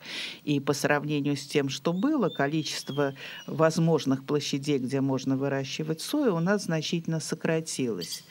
И 0.44 0.60
по 0.60 0.72
сравнению 0.72 1.36
с 1.36 1.46
тем, 1.46 1.68
что 1.68 1.92
было, 1.92 2.28
количество 2.28 3.14
возможных 3.46 4.24
площадей, 4.24 4.78
где 4.78 5.00
можно 5.00 5.36
выращивать 5.36 6.00
сою, 6.00 6.36
у 6.36 6.40
нас 6.40 6.64
значительно 6.64 7.20
сократилось. 7.20 8.24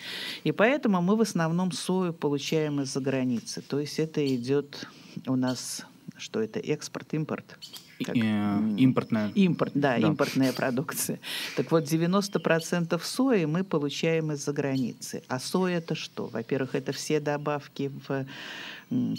И 0.44 0.52
поэтому 0.52 1.02
мы 1.02 1.16
в 1.16 1.22
основном 1.22 1.72
сою 1.72 2.14
получаем 2.14 2.82
из-за 2.82 3.02
границы. 3.02 3.62
То 3.62 3.80
есть 3.80 4.00
это 4.00 4.26
идет 4.26 4.88
у 5.28 5.36
нас 5.36 5.86
что 6.18 6.42
это 6.42 6.60
экспорт, 6.60 7.14
импорт? 7.14 7.58
Как? 8.06 8.16
Импортная. 8.16 9.32
Импорт, 9.36 9.72
да, 9.76 9.98
да, 9.98 10.08
импортная 10.08 10.54
продукция. 10.54 11.20
Так 11.56 11.72
вот, 11.72 11.84
90% 11.84 13.00
сои 13.04 13.46
мы 13.46 13.64
получаем 13.64 14.32
из-за 14.32 14.54
границы. 14.54 15.22
А 15.28 15.40
соя 15.40 15.78
это 15.78 15.96
что? 15.96 16.28
Во-первых, 16.28 16.76
это 16.76 16.92
все 16.94 17.20
добавки 17.20 17.92
в 18.08 18.26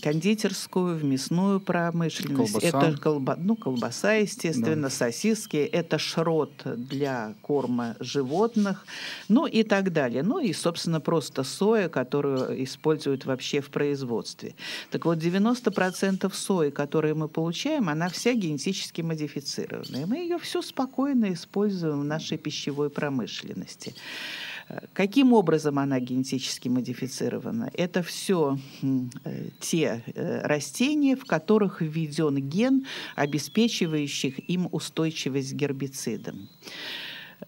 кондитерскую, 0.02 0.96
в 0.96 1.04
мясную 1.04 1.60
промышленность. 1.60 2.52
Колбаса. 2.52 2.88
Это 2.88 3.00
колба, 3.00 3.36
ну, 3.38 3.54
колбаса, 3.54 4.14
естественно, 4.14 4.88
да. 4.88 4.90
сосиски, 4.90 5.58
это 5.58 5.96
шрот 5.96 6.50
для 6.64 7.34
корма 7.42 7.94
животных, 8.00 8.84
ну 9.28 9.46
и 9.46 9.62
так 9.62 9.92
далее. 9.92 10.24
Ну 10.24 10.40
и, 10.40 10.52
собственно, 10.52 11.00
просто 11.00 11.44
соя, 11.44 11.88
которую 11.88 12.64
используют 12.64 13.26
вообще 13.26 13.60
в 13.60 13.70
производстве. 13.70 14.56
Так 14.90 15.04
вот, 15.04 15.18
90% 15.18 16.34
сои, 16.34 16.70
которые 16.70 17.14
мы 17.14 17.28
получаем, 17.28 17.88
она 17.88 18.08
вся 18.08 18.32
генетически 18.32 18.69
модифицированная. 19.02 20.06
Мы 20.06 20.18
ее 20.18 20.38
всю 20.38 20.62
спокойно 20.62 21.32
используем 21.32 22.00
в 22.00 22.04
нашей 22.04 22.38
пищевой 22.38 22.90
промышленности. 22.90 23.94
Каким 24.92 25.32
образом 25.32 25.78
она 25.78 25.98
генетически 25.98 26.68
модифицирована? 26.68 27.70
Это 27.74 28.02
все 28.02 28.58
э, 28.82 29.48
те 29.58 30.02
э, 30.06 30.46
растения, 30.46 31.16
в 31.16 31.24
которых 31.24 31.80
введен 31.80 32.36
ген, 32.36 32.86
обеспечивающих 33.16 34.38
им 34.48 34.68
устойчивость 34.70 35.52
к 35.52 35.56
гербицидам. 35.56 36.48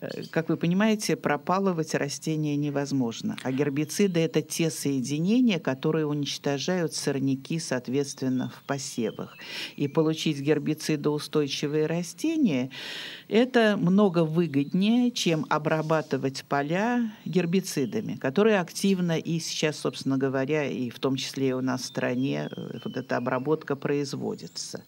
Э, 0.00 0.22
как 0.30 0.48
вы 0.48 0.56
понимаете, 0.56 1.16
пропалывать 1.16 1.94
растения 1.94 2.56
невозможно. 2.56 3.36
А 3.42 3.52
гербициды– 3.52 4.20
это 4.20 4.42
те 4.42 4.70
соединения, 4.70 5.58
которые 5.58 6.06
уничтожают 6.06 6.94
сорняки, 6.94 7.58
соответственно, 7.58 8.52
в 8.56 8.66
посевах. 8.66 9.36
И 9.76 9.88
получить 9.88 10.40
гербицидоустойчивые 10.40 11.86
растения– 11.86 12.70
это 13.28 13.76
много 13.76 14.24
выгоднее, 14.24 15.10
чем 15.10 15.46
обрабатывать 15.48 16.44
поля 16.44 17.12
гербицидами, 17.24 18.16
которые 18.16 18.60
активно 18.60 19.18
и 19.18 19.38
сейчас, 19.38 19.78
собственно 19.78 20.18
говоря, 20.18 20.68
и 20.68 20.90
в 20.90 20.98
том 20.98 21.16
числе 21.16 21.48
и 21.48 21.52
у 21.52 21.60
нас 21.60 21.82
в 21.82 21.86
стране 21.86 22.48
э, 22.50 22.78
вот 22.84 22.96
эта 22.96 23.16
обработка 23.16 23.76
производится. 23.76 24.84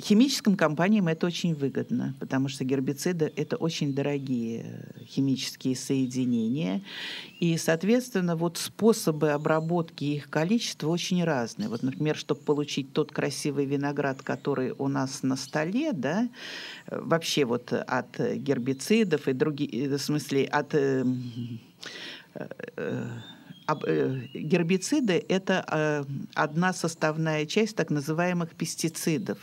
Химическим 0.00 0.56
компаниям 0.56 1.08
это 1.08 1.26
очень 1.26 1.54
выгодно, 1.54 2.14
потому 2.20 2.48
что 2.48 2.64
гербициды– 2.64 3.30
это 3.36 3.56
очень 3.56 3.92
дорогие 3.94 4.64
э, 4.64 5.04
химические 5.04 5.76
соединения. 5.76 6.80
И, 7.38 7.58
соответственно, 7.58 8.34
вот 8.34 8.56
способы 8.56 9.30
обработки 9.30 10.04
их 10.04 10.30
количества 10.30 10.88
очень 10.88 11.22
разные. 11.22 11.68
Вот, 11.68 11.82
например, 11.82 12.16
чтобы 12.16 12.40
получить 12.40 12.94
тот 12.94 13.12
красивый 13.12 13.66
виноград, 13.66 14.22
который 14.22 14.72
у 14.78 14.88
нас 14.88 15.22
на 15.22 15.36
столе, 15.36 15.92
да, 15.92 16.28
э, 16.86 16.98
вообще 16.98 17.44
вот 17.44 17.72
от 17.72 18.18
гербицидов 18.18 19.28
и 19.28 19.34
других, 19.34 19.74
э, 19.74 19.96
в 19.96 19.98
смысле, 19.98 20.44
от 20.46 20.74
э, 20.74 21.04
гербициды– 23.74 25.24
это 25.28 25.64
э, 25.68 26.04
одна 26.34 26.72
составная 26.72 27.46
часть 27.46 27.76
так 27.76 27.90
называемых 27.90 28.54
пестицидов. 28.54 29.38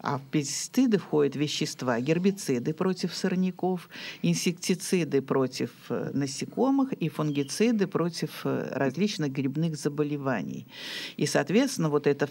А 0.00 0.18
в 0.18 0.22
пестициды 0.22 0.98
входят 0.98 1.36
вещества 1.36 2.00
гербициды 2.00 2.74
против 2.74 3.14
сорняков, 3.14 3.88
инсектициды 4.22 5.22
против 5.22 5.70
насекомых 5.88 6.92
и 6.92 7.08
фунгициды 7.08 7.86
против 7.86 8.44
различных 8.44 9.32
грибных 9.32 9.76
заболеваний. 9.76 10.66
И, 11.16 11.26
соответственно, 11.26 11.88
вот, 11.88 12.06
это, 12.06 12.28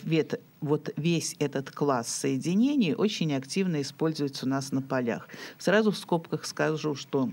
вот 0.62 0.90
весь 0.98 1.36
этот 1.40 1.72
класс 1.72 2.08
соединений 2.08 2.94
очень 2.94 3.34
активно 3.34 3.82
используется 3.82 4.46
у 4.46 4.50
нас 4.50 4.72
на 4.72 4.82
полях. 4.82 5.28
Сразу 5.58 5.92
в 5.92 5.98
скобках 5.98 6.46
скажу, 6.46 6.96
что 6.96 7.30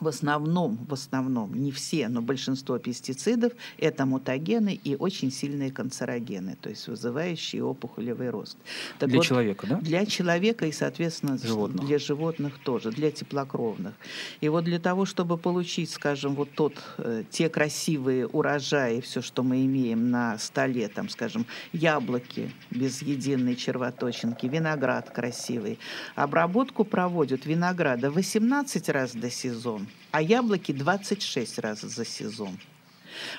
в 0.00 0.08
основном, 0.08 0.78
в 0.88 0.92
основном, 0.92 1.54
не 1.54 1.70
все, 1.70 2.08
но 2.08 2.20
большинство 2.20 2.78
пестицидов– 2.78 3.52
это 3.78 4.06
мутагены 4.06 4.78
и 4.82 4.96
очень 4.96 5.30
сильные 5.30 5.70
канцерогены, 5.70 6.56
то 6.60 6.68
есть 6.68 6.88
вызывающие 6.88 7.62
опухолевый 7.62 8.30
рост. 8.30 8.56
Так 8.98 9.08
для 9.08 9.18
вот, 9.18 9.26
человека, 9.26 9.66
да? 9.66 9.76
Для 9.76 10.06
человека 10.06 10.66
и, 10.66 10.72
соответственно, 10.72 11.38
животных. 11.38 11.86
для 11.86 11.98
животных 11.98 12.58
тоже, 12.64 12.90
для 12.90 13.10
теплокровных. 13.10 13.94
И 14.40 14.48
вот 14.48 14.64
для 14.64 14.78
того, 14.78 15.04
чтобы 15.04 15.38
получить, 15.38 15.90
скажем, 15.90 16.34
вот 16.34 16.50
тот, 16.54 16.74
э, 16.98 17.24
те 17.30 17.48
красивые 17.48 18.26
урожаи, 18.26 19.00
все, 19.00 19.22
что 19.22 19.42
мы 19.42 19.64
имеем 19.64 20.10
на 20.10 20.38
столе, 20.38 20.88
там, 20.88 21.08
скажем, 21.08 21.46
яблоки 21.72 22.50
без 22.70 23.02
единой 23.02 23.56
червоточинки, 23.56 24.46
виноград 24.46 25.10
красивый, 25.10 25.78
обработку 26.14 26.84
проводят 26.84 27.46
винограда 27.46 28.10
18 28.10 28.88
раз 28.88 29.12
до 29.12 29.30
сезона, 29.30 29.83
а 30.10 30.22
яблоки 30.22 30.72
26 30.72 31.58
раз 31.58 31.80
за 31.80 32.04
сезон. 32.04 32.58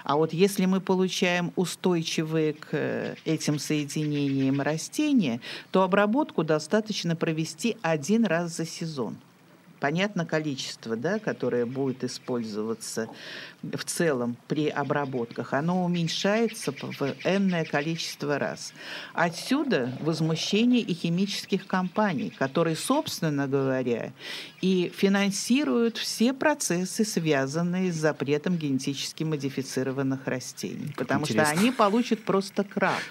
А 0.03 0.15
вот 0.15 0.33
если 0.33 0.65
мы 0.65 0.79
получаем 0.79 1.51
устойчивые 1.55 2.53
к 2.53 2.69
э, 2.71 3.15
этим 3.25 3.59
соединениям 3.59 4.61
растения, 4.61 5.41
то 5.71 5.83
обработку 5.83 6.43
достаточно 6.43 7.15
провести 7.15 7.77
один 7.81 8.25
раз 8.25 8.55
за 8.55 8.65
сезон 8.65 9.17
понятно 9.85 10.25
количество, 10.25 10.95
да, 10.95 11.19
которое 11.19 11.67
будет 11.67 12.03
использоваться 12.03 13.07
в 13.61 13.83
целом 13.83 14.35
при 14.47 14.67
обработках, 14.67 15.53
оно 15.53 15.85
уменьшается 15.85 16.71
в 16.71 17.01
энное 17.23 17.65
количество 17.65 18.39
раз. 18.39 18.73
Отсюда 19.13 19.95
возмущение 19.99 20.81
и 20.81 20.93
химических 20.95 21.67
компаний, 21.67 22.33
которые, 22.35 22.75
собственно 22.75 23.47
говоря, 23.47 24.11
и 24.61 24.91
финансируют 24.95 25.97
все 25.97 26.33
процессы, 26.33 27.05
связанные 27.05 27.91
с 27.91 27.95
запретом 27.95 28.57
генетически 28.57 29.23
модифицированных 29.23 30.25
растений. 30.25 30.93
Потому 30.97 31.21
Интересно. 31.21 31.45
что 31.45 31.59
они 31.59 31.71
получат 31.71 32.23
просто 32.23 32.63
крах. 32.63 33.03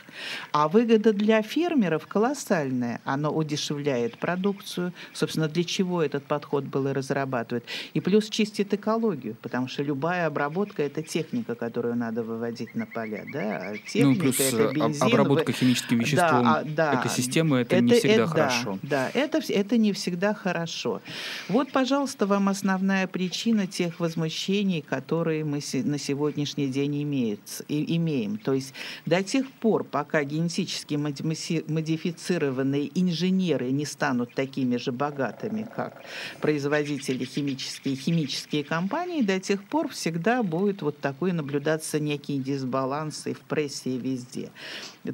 А 0.51 0.69
выгода 0.69 1.13
для 1.13 1.43
фермеров 1.43 2.09
колоссальная. 2.09 3.01
Оно 3.05 3.31
удешевляет 3.31 4.19
продукцию. 4.19 4.93
Собственно, 5.13 5.49
для 5.49 5.63
чего 5.63 6.03
этот 6.03 6.25
подход 6.25 6.64
был 6.67 6.89
и 6.89 6.93
разрабатывает. 6.93 7.65
И 7.93 8.01
плюс 8.01 8.29
чистит 8.29 8.73
экологию, 8.75 9.37
потому 9.43 9.69
что 9.69 9.83
любая 9.83 10.27
обработка 10.27 10.83
это 10.83 11.03
техника, 11.03 11.55
которую 11.55 11.97
надо 11.97 12.23
выводить 12.23 12.75
на 12.75 12.87
поля. 12.87 13.25
Да? 13.33 13.57
А 13.57 13.71
ну, 13.73 13.79
техника 13.87 14.09
ну, 14.09 14.17
плюс 14.17 14.41
это 14.41 14.73
бензин, 14.73 15.03
обработка 15.03 15.53
химическим 15.53 15.99
веществом 15.99 16.45
да, 16.45 16.57
а, 16.57 16.65
да, 16.65 17.01
экосистемы– 17.01 17.59
это, 17.59 17.77
это 17.77 17.85
не 17.85 17.93
всегда 17.93 18.15
это, 18.15 18.27
хорошо. 18.27 18.79
Да, 18.83 18.89
да 18.89 19.11
это, 19.21 19.41
это 19.49 19.77
не 19.77 19.93
всегда 19.93 20.35
хорошо. 20.35 21.01
Вот, 21.49 21.71
пожалуйста, 21.73 22.27
вам 22.27 22.49
основная 22.49 23.07
причина 23.07 23.67
тех 23.67 24.01
возмущений, 24.01 24.83
которые 24.83 25.45
мы 25.45 25.61
на 25.85 25.99
сегодняшний 25.99 26.69
день 26.69 27.03
имеется, 27.03 27.65
и, 27.69 27.97
имеем. 27.97 28.39
То 28.39 28.55
есть 28.55 28.75
до 29.07 29.23
тех 29.23 29.51
пор, 29.51 29.85
пока 29.85 30.25
генетически 30.25 30.95
модифицированные 30.95 32.91
инженеры 32.95 33.71
не 33.71 33.85
станут 33.85 34.35
такими 34.35 34.77
же 34.77 34.93
богатыми, 34.93 35.67
как 35.75 36.03
производители 36.41 36.54
химические 36.59 37.97
химические 37.97 38.65
компании, 38.65 39.23
до 39.23 39.41
тех 39.41 39.63
пор 39.65 39.89
всегда 39.89 40.43
будет 40.43 40.83
вот 40.83 40.99
такой 40.99 41.33
наблюдаться 41.33 41.99
некий 42.01 42.39
дисбаланс 42.39 43.27
и 43.27 43.35
в 43.35 43.41
прессе, 43.41 43.91
и 43.91 43.99
везде. 43.99 44.51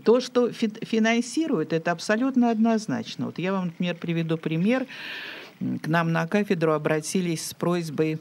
То, 0.04 0.20
что 0.20 0.50
финансирует, 0.52 1.72
это 1.72 1.92
абсолютно 1.92 2.50
однозначно. 2.50 3.26
Вот 3.26 3.38
я 3.38 3.52
вам, 3.52 3.66
например, 3.66 3.96
приведу 3.96 4.36
пример 4.36 4.86
к 5.60 5.88
нам 5.88 6.12
на 6.12 6.26
кафедру 6.26 6.72
обратились 6.72 7.46
с 7.46 7.54
просьбой 7.54 8.18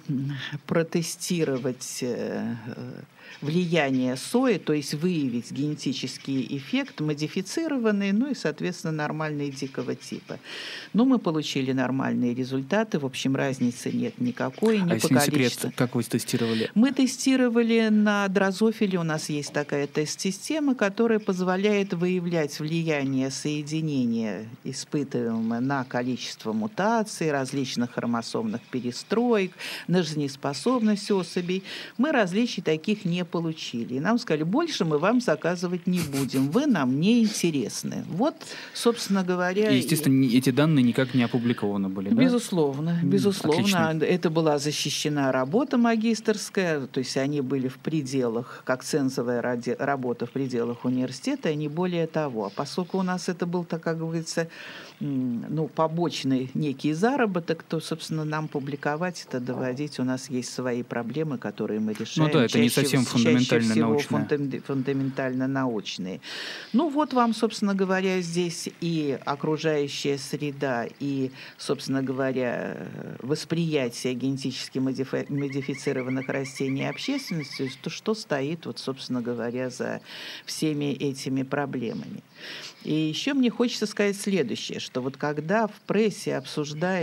протестировать 0.68 2.00
э, 2.02 2.56
влияние 3.42 4.18
сои, 4.18 4.58
то 4.58 4.74
есть 4.74 4.94
выявить 4.94 5.52
генетический 5.52 6.46
эффект, 6.58 7.00
модифицированный, 7.00 8.12
ну 8.12 8.32
и, 8.32 8.36
соответственно, 8.36 8.94
нормальные 8.94 9.52
дикого 9.52 9.96
типа. 9.96 10.40
Ну, 10.94 11.06
мы 11.06 11.20
получили 11.20 11.72
нормальные 11.72 12.34
результаты, 12.34 13.00
в 13.00 13.06
общем, 13.06 13.36
разницы 13.36 13.92
нет 13.92 14.20
никакой, 14.20 14.80
ни 14.82 14.94
а 14.94 15.00
по 15.00 15.08
количеству. 15.08 15.22
Секрет, 15.22 15.74
как 15.76 15.96
вы 15.96 16.04
тестировали? 16.04 16.70
Мы 16.76 16.92
тестировали 16.92 17.88
на 17.90 18.28
дрозофиле, 18.28 19.00
у 19.00 19.04
нас 19.04 19.30
есть 19.30 19.54
такая 19.54 19.88
тест-система, 19.88 20.76
которая 20.76 21.20
позволяет 21.20 21.94
выявлять 21.94 22.60
влияние 22.60 23.32
соединения 23.32 24.46
испытываемого 24.64 25.60
на 25.60 25.84
количество 25.86 26.52
мутаций, 26.52 27.29
различных 27.32 27.94
хромосомных 27.94 28.62
перестроек, 28.72 29.52
на 29.88 30.04
жизнеспособность 30.04 31.12
особей. 31.12 31.64
Мы 31.98 32.12
различий 32.12 32.62
таких 32.62 33.06
не 33.06 33.26
получили. 33.26 33.96
И 33.96 34.00
нам 34.00 34.18
сказали, 34.20 34.44
больше 34.44 34.86
мы 34.86 34.98
вам 34.98 35.22
заказывать 35.22 35.88
не 35.88 36.00
будем, 36.00 36.50
вы 36.50 36.66
нам 36.66 37.00
не 37.00 37.22
интересны. 37.22 38.04
Вот, 38.08 38.36
собственно 38.74 39.24
говоря... 39.24 39.70
И, 39.70 39.78
естественно, 39.78 40.24
и... 40.24 40.38
эти 40.38 40.50
данные 40.50 40.84
никак 40.84 41.14
не 41.14 41.24
опубликованы 41.24 41.90
были, 41.90 42.10
да? 42.10 42.16
Безусловно, 42.16 43.00
безусловно. 43.04 43.60
Отлично. 43.60 44.06
Это 44.06 44.30
была 44.30 44.58
защищена 44.58 45.32
работа 45.32 45.78
магистрская, 45.78 46.88
то 46.88 47.00
есть 47.00 47.18
они 47.18 47.42
были 47.42 47.68
в 47.68 47.78
пределах, 47.78 48.64
как 48.66 48.84
цензовая 48.84 49.42
работа 49.80 50.26
в 50.26 50.32
пределах 50.32 50.86
университета, 50.86 51.50
и 51.50 51.56
не 51.56 51.68
более 51.68 52.08
того. 52.08 52.46
А 52.46 52.50
поскольку 52.50 52.98
у 52.98 53.04
нас 53.04 53.30
это 53.30 53.46
был, 53.46 53.64
так 53.64 53.82
как 53.84 54.00
говорится, 54.00 54.48
ну, 55.00 55.68
побочный 55.68 56.50
некий 56.54 56.94
заработок, 56.94 57.19
то, 57.68 57.80
собственно, 57.80 58.24
нам 58.24 58.48
публиковать 58.48 59.26
это, 59.28 59.40
доводить, 59.40 60.00
у 60.00 60.04
нас 60.04 60.30
есть 60.30 60.54
свои 60.54 60.84
проблемы, 60.84 61.38
которые 61.38 61.80
мы 61.80 61.94
решаем. 61.94 62.28
Ну 62.28 62.34
да, 62.34 62.46
это 62.46 62.60
не 62.60 62.70
совсем 62.70 63.04
фундаментально 63.06 63.76
научные. 63.76 64.62
фундаментально 64.62 65.48
научные. 65.48 66.22
Ну 66.74 66.90
вот 66.90 67.14
вам, 67.14 67.34
собственно 67.34 67.76
говоря, 67.76 68.22
здесь 68.22 68.70
и 68.82 69.18
окружающая 69.26 70.18
среда, 70.18 70.88
и, 71.00 71.32
собственно 71.58 72.04
говоря, 72.04 72.88
восприятие 73.20 74.14
генетически 74.14 74.80
модифицированных 74.80 76.28
растений 76.30 76.88
общественностью, 76.88 77.70
то 77.82 77.90
что 77.90 78.14
стоит, 78.14 78.66
вот, 78.66 78.80
собственно 78.80 79.22
говоря, 79.22 79.70
за 79.70 80.02
всеми 80.46 80.94
этими 80.94 81.44
проблемами. 81.44 82.24
И 82.84 82.94
еще 82.94 83.34
мне 83.34 83.50
хочется 83.50 83.86
сказать 83.86 84.16
следующее, 84.20 84.80
что 84.80 85.02
вот 85.02 85.18
когда 85.18 85.68
в 85.68 85.74
прессе 85.86 86.36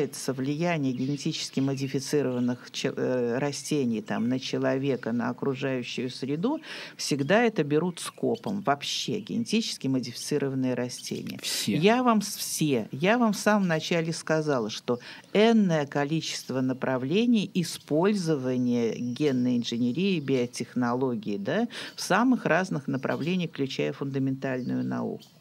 обсуждается 0.07 0.33
влияние 0.33 0.93
генетически 0.93 1.61
модифицированных 1.61 2.69
э, 2.85 3.39
растений 3.39 4.03
там, 4.03 4.29
на 4.29 4.39
человека, 4.39 5.13
на 5.13 5.31
окружающую 5.31 6.11
среду, 6.11 6.61
всегда 6.97 7.43
это 7.43 7.65
берут 7.65 8.01
скопом. 8.01 8.63
Вообще 8.63 9.21
генетически 9.21 9.89
модифицированные 9.89 10.75
растения. 10.75 11.39
Все. 11.43 11.77
Я 11.77 12.03
вам 12.03 12.21
все, 12.21 12.89
я 12.93 13.19
вам 13.19 13.33
в 13.33 13.37
самом 13.37 13.69
начале 13.69 14.13
сказала, 14.13 14.71
что 14.71 14.99
энное 15.33 15.87
количество 15.87 16.61
направлений 16.61 17.51
использования 17.55 18.95
генной 18.97 19.57
инженерии, 19.57 20.21
биотехнологии 20.21 21.37
да, 21.37 21.69
в 21.95 22.01
самых 22.01 22.47
разных 22.47 22.89
направлениях, 22.89 23.51
включая 23.51 23.93
фундаментальную 23.93 24.85
науку. 24.85 25.36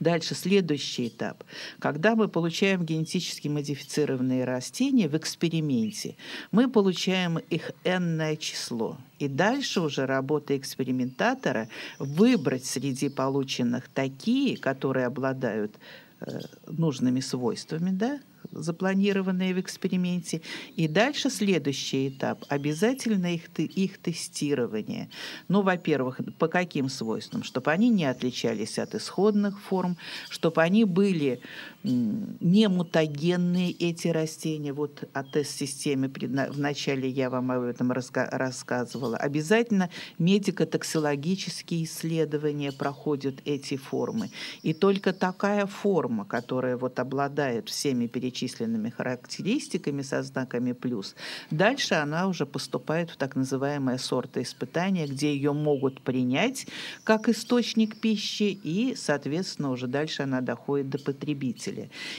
Дальше 0.00 0.34
следующий 0.34 1.08
этап. 1.08 1.44
Когда 1.78 2.14
мы 2.14 2.28
получаем 2.28 2.84
генетически 2.84 3.48
модифицированные 3.48 4.44
растения 4.44 5.08
в 5.08 5.16
эксперименте, 5.16 6.16
мы 6.50 6.68
получаем 6.68 7.38
их 7.38 7.72
энное 7.84 8.36
число. 8.36 8.98
И 9.18 9.28
дальше 9.28 9.80
уже 9.80 10.06
работа 10.06 10.56
экспериментатора 10.56 11.68
выбрать 11.98 12.64
среди 12.64 13.08
полученных 13.08 13.88
такие, 13.88 14.56
которые 14.56 15.06
обладают 15.06 15.74
э, 16.20 16.40
нужными 16.66 17.20
свойствами, 17.20 17.90
да, 17.90 18.20
запланированные 18.52 19.54
в 19.54 19.60
эксперименте. 19.60 20.40
И 20.76 20.88
дальше 20.88 21.30
следующий 21.30 22.08
этап– 22.08 22.44
обязательно 22.48 23.34
их, 23.34 23.48
их 23.58 23.98
тестирование. 23.98 25.08
Ну, 25.48 25.62
во-первых, 25.62 26.20
по 26.38 26.48
каким 26.48 26.88
свойствам? 26.88 27.42
Чтобы 27.42 27.70
они 27.72 27.88
не 27.88 28.04
отличались 28.04 28.78
от 28.78 28.94
исходных 28.94 29.60
форм, 29.60 29.96
чтобы 30.28 30.62
они 30.62 30.84
были 30.84 31.40
не 31.84 32.68
мутагенные, 32.68 33.70
эти 33.70 34.08
растения. 34.08 34.72
Вот 34.72 35.04
о 35.12 35.22
тест-системе 35.22 36.10
вначале 36.48 37.08
я 37.08 37.28
вам 37.28 37.50
об 37.50 37.62
этом 37.62 37.92
рассказывала. 37.92 39.18
Обязательно 39.18 39.90
медико-токсилогические 40.18 41.84
исследования 41.84 42.72
проходят 42.72 43.42
эти 43.44 43.76
формы. 43.76 44.30
И 44.62 44.72
только 44.72 45.12
такая 45.12 45.66
форма, 45.66 46.24
которая 46.24 46.78
вот 46.78 46.98
обладает 46.98 47.68
всеми 47.68 48.06
перечисленными 48.06 48.88
характеристиками 48.88 50.00
со 50.00 50.22
знаками 50.22 50.72
плюс, 50.72 51.14
дальше 51.50 51.94
она 51.94 52.28
уже 52.28 52.46
поступает 52.46 53.10
в 53.10 53.16
так 53.16 53.36
называемое 53.36 53.98
сортоиспытание, 53.98 55.06
где 55.06 55.34
ее 55.34 55.52
могут 55.52 56.00
принять 56.00 56.66
как 57.04 57.28
источник 57.28 58.00
пищи, 58.00 58.58
и, 58.62 58.94
соответственно, 58.96 59.70
уже 59.70 59.86
дальше 59.86 60.22
она 60.22 60.40
доходит 60.40 60.88
до 60.88 60.98
потребителя. 60.98 61.73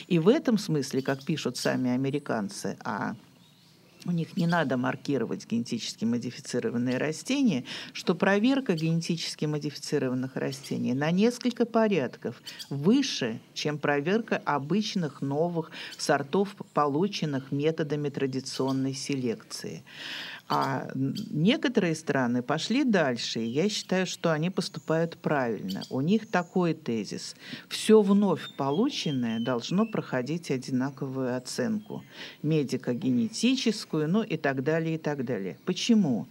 И 0.08 0.20
в 0.20 0.28
этом 0.28 0.58
смысле, 0.58 1.02
как 1.02 1.24
пишут 1.24 1.58
сами 1.58 1.90
американцы, 1.92 2.78
а 2.84 3.16
у 4.06 4.12
них 4.12 4.38
не 4.38 4.46
надо 4.46 4.78
маркировать 4.78 5.48
генетически 5.50 6.06
модифицированные 6.06 6.98
растения, 6.98 7.66
что 7.92 8.14
проверка 8.14 8.74
генетически 8.74 9.46
модифицированных 9.46 10.36
растений 10.36 10.94
на 10.94 11.10
несколько 11.12 11.66
порядков 11.66 12.42
выше, 12.70 13.40
чем 13.54 13.80
проверка 13.80 14.38
обычных 14.46 15.22
новых 15.22 15.72
сортов, 15.98 16.56
полученных 16.74 17.52
методами 17.52 18.10
традиционной 18.10 18.94
селекции. 18.94 19.84
А 20.48 20.88
некоторые 20.96 21.96
страны 21.96 22.44
пошли 22.44 22.84
дальше, 22.84 23.40
и 23.40 23.48
я 23.48 23.68
считаю, 23.68 24.06
что 24.06 24.32
они 24.32 24.52
поступают 24.52 25.18
правильно. 25.18 25.82
У 25.90 26.02
них 26.02 26.30
такой 26.30 26.76
тезис. 26.76 27.36
Все 27.68 28.02
вновь 28.02 28.54
полученное 28.56 29.40
должно 29.40 29.88
проходить 29.88 30.52
одинаковую 30.52 31.36
оценку. 31.36 32.04
Медико-генетическую, 32.44 34.08
ну 34.08 34.22
и 34.22 34.38
так 34.38 34.64
далее, 34.64 34.96
и 34.96 34.98
так 35.00 35.26
далее. 35.26 35.58
Почему? 35.66 36.28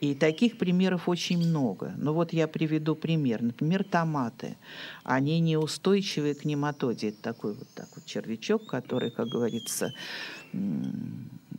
И 0.00 0.14
таких 0.14 0.58
примеров 0.58 1.08
очень 1.08 1.38
много. 1.38 1.94
Но 1.96 2.12
вот 2.14 2.32
я 2.32 2.48
приведу 2.48 2.96
пример. 2.96 3.42
Например, 3.42 3.84
томаты. 3.84 4.56
Они 5.04 5.38
неустойчивы 5.40 6.34
к 6.34 6.44
нематоде. 6.44 7.10
Это 7.10 7.22
такой 7.22 7.54
вот, 7.54 7.68
так 7.74 7.88
вот 7.94 8.04
червячок, 8.04 8.66
который, 8.66 9.10
как 9.10 9.28
говорится, 9.28 9.92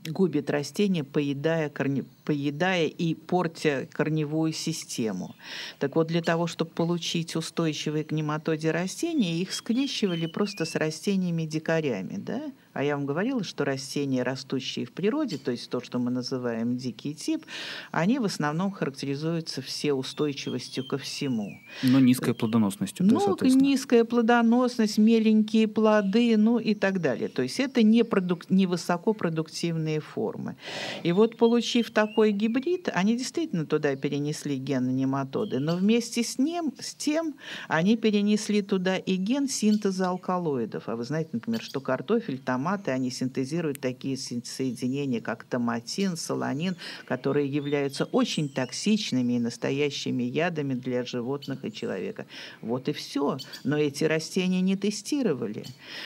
губит 0.05 0.49
растения, 0.49 1.03
поедая, 1.03 1.69
корне, 1.69 2.05
поедая 2.25 2.85
и 2.85 3.13
портя 3.15 3.87
корневую 3.91 4.53
систему. 4.53 5.35
Так 5.79 5.95
вот, 5.95 6.07
для 6.07 6.21
того, 6.21 6.47
чтобы 6.47 6.71
получить 6.71 7.35
устойчивые 7.35 8.03
к 8.03 8.11
нематоде 8.11 8.71
растения, 8.71 9.37
их 9.37 9.53
скрещивали 9.53 10.25
просто 10.25 10.65
с 10.65 10.75
растениями-дикарями. 10.75 12.17
Да? 12.17 12.51
А 12.73 12.83
я 12.83 12.97
вам 12.97 13.05
говорила, 13.05 13.43
что 13.43 13.65
растения, 13.65 14.23
растущие 14.23 14.85
в 14.85 14.91
природе, 14.91 15.37
то 15.37 15.51
есть 15.51 15.69
то, 15.69 15.79
что 15.79 15.99
мы 15.99 16.09
называем 16.09 16.75
дикий 16.75 17.13
тип, 17.13 17.45
они 17.91 18.17
в 18.19 18.25
основном 18.25 18.71
характеризуются 18.71 19.61
все 19.61 19.93
устойчивостью 19.93 20.85
ко 20.87 20.97
всему. 20.97 21.59
Но 21.83 21.99
низкой 21.99 22.33
плодоносностью. 22.33 23.05
Ну, 23.05 23.37
низкая 23.41 24.05
плодоносность, 24.05 24.97
меленькие 24.97 25.67
плоды, 25.67 26.35
ну 26.37 26.57
и 26.57 26.73
так 26.73 26.99
далее. 26.99 27.29
То 27.29 27.43
есть 27.43 27.59
это 27.59 27.83
не, 27.83 28.03
продук... 28.03 28.49
не 28.49 28.65
высокопродуктивные 28.65 29.99
формы. 29.99 30.55
И 31.03 31.11
вот 31.11 31.37
получив 31.37 31.91
такой 31.91 32.31
гибрид, 32.31 32.89
они 32.93 33.15
действительно 33.15 33.65
туда 33.65 33.95
перенесли 33.95 34.57
ген 34.57 34.95
нематоды, 34.95 35.59
но 35.59 35.75
вместе 35.75 36.23
с 36.23 36.39
ним, 36.39 36.73
с 36.79 36.95
тем, 36.95 37.35
они 37.67 37.97
перенесли 37.97 38.61
туда 38.61 38.97
и 38.97 39.15
ген 39.15 39.47
синтеза 39.47 40.09
алкалоидов. 40.09 40.89
А 40.89 40.95
вы 40.95 41.03
знаете, 41.03 41.29
например, 41.33 41.61
что 41.61 41.79
картофель 41.79 42.39
там 42.39 42.62
томаты, 42.63 42.91
они 42.91 43.11
синтезируют 43.11 43.81
такие 43.81 44.17
соединения, 44.17 45.21
как 45.21 45.43
томатин, 45.43 46.15
солонин, 46.15 46.75
которые 47.05 47.47
являются 47.47 48.05
очень 48.05 48.47
токсичными 48.49 49.33
и 49.33 49.39
настоящими 49.39 50.23
ядами 50.23 50.73
для 50.73 51.03
животных 51.03 51.65
и 51.65 51.71
человека. 51.71 52.25
Вот 52.61 52.87
и 52.87 52.93
все. 52.93 53.37
Но 53.63 53.77
эти 53.77 54.05
растения 54.05 54.61
не 54.61 54.75
тестировали. 54.75 55.65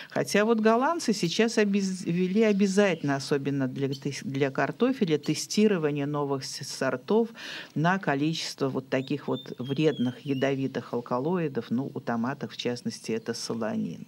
Хотя 0.10 0.46
вот 0.46 0.60
голландцы 0.60 1.14
сейчас 1.14 1.58
обез... 1.58 2.04
ввели 2.06 2.44
обязательно, 2.44 3.16
особенно 3.16 3.68
для, 3.68 3.90
для 4.24 4.52
картофеля, 4.52 5.18
тестирование 5.18 6.06
новых 6.06 6.44
сортов 6.44 7.30
на 7.76 8.00
количество 8.00 8.70
вот 8.70 8.90
таких 8.90 9.28
вот 9.28 9.54
вредных 9.60 10.26
ядовитых 10.26 10.94
алкалоидов, 10.94 11.66
ну, 11.70 11.92
у 11.94 12.00
томатов, 12.00 12.54
в 12.54 12.58
частности, 12.58 13.12
это 13.12 13.34
солонин. 13.34 14.08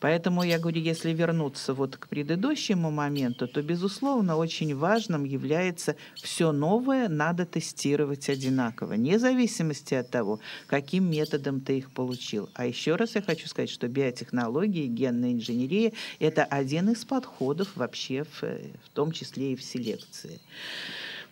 Поэтому 0.00 0.42
я 0.42 0.58
говорю, 0.58 0.80
если 0.80 1.12
вернуться 1.12 1.74
вот 1.74 1.96
к 1.96 2.08
предыдущему 2.08 2.90
моменту, 2.90 3.46
то, 3.46 3.62
безусловно, 3.62 4.36
очень 4.36 4.74
важным 4.74 5.24
является 5.24 5.96
все 6.14 6.52
новое 6.52 7.08
надо 7.08 7.46
тестировать 7.46 8.28
одинаково, 8.28 8.94
вне 8.94 9.18
зависимости 9.18 9.94
от 9.94 10.10
того, 10.10 10.40
каким 10.66 11.10
методом 11.10 11.60
ты 11.60 11.78
их 11.78 11.90
получил. 11.90 12.48
А 12.54 12.66
еще 12.66 12.96
раз 12.96 13.14
я 13.14 13.22
хочу 13.22 13.48
сказать, 13.48 13.70
что 13.70 13.88
биотехнологии, 13.88 14.86
генная 14.86 15.32
инженерия– 15.32 15.92
это 16.18 16.44
один 16.44 16.90
из 16.90 17.04
подходов 17.04 17.68
вообще, 17.76 18.24
в, 18.24 18.42
в 18.42 18.88
том 18.94 19.12
числе 19.12 19.52
и 19.52 19.56
в 19.56 19.62
селекции. 19.62 20.40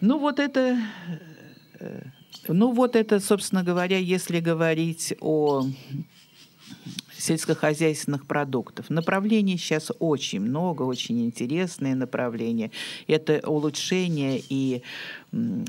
Ну 0.00 0.18
вот 0.18 0.38
это 0.38 0.78
э, 1.80 2.02
ну 2.46 2.72
вот 2.72 2.96
это, 2.96 3.20
собственно 3.20 3.62
говоря, 3.62 3.98
если 3.98 4.40
говорить 4.40 5.14
о 5.20 5.66
сельскохозяйственных 7.18 8.26
продуктов. 8.26 8.90
Направлений 8.90 9.58
сейчас 9.58 9.90
очень 9.98 10.40
много, 10.40 10.82
очень 10.82 11.24
интересные 11.24 11.94
направления. 11.94 12.70
Это 13.06 13.40
улучшение 13.46 14.42
и 14.48 14.82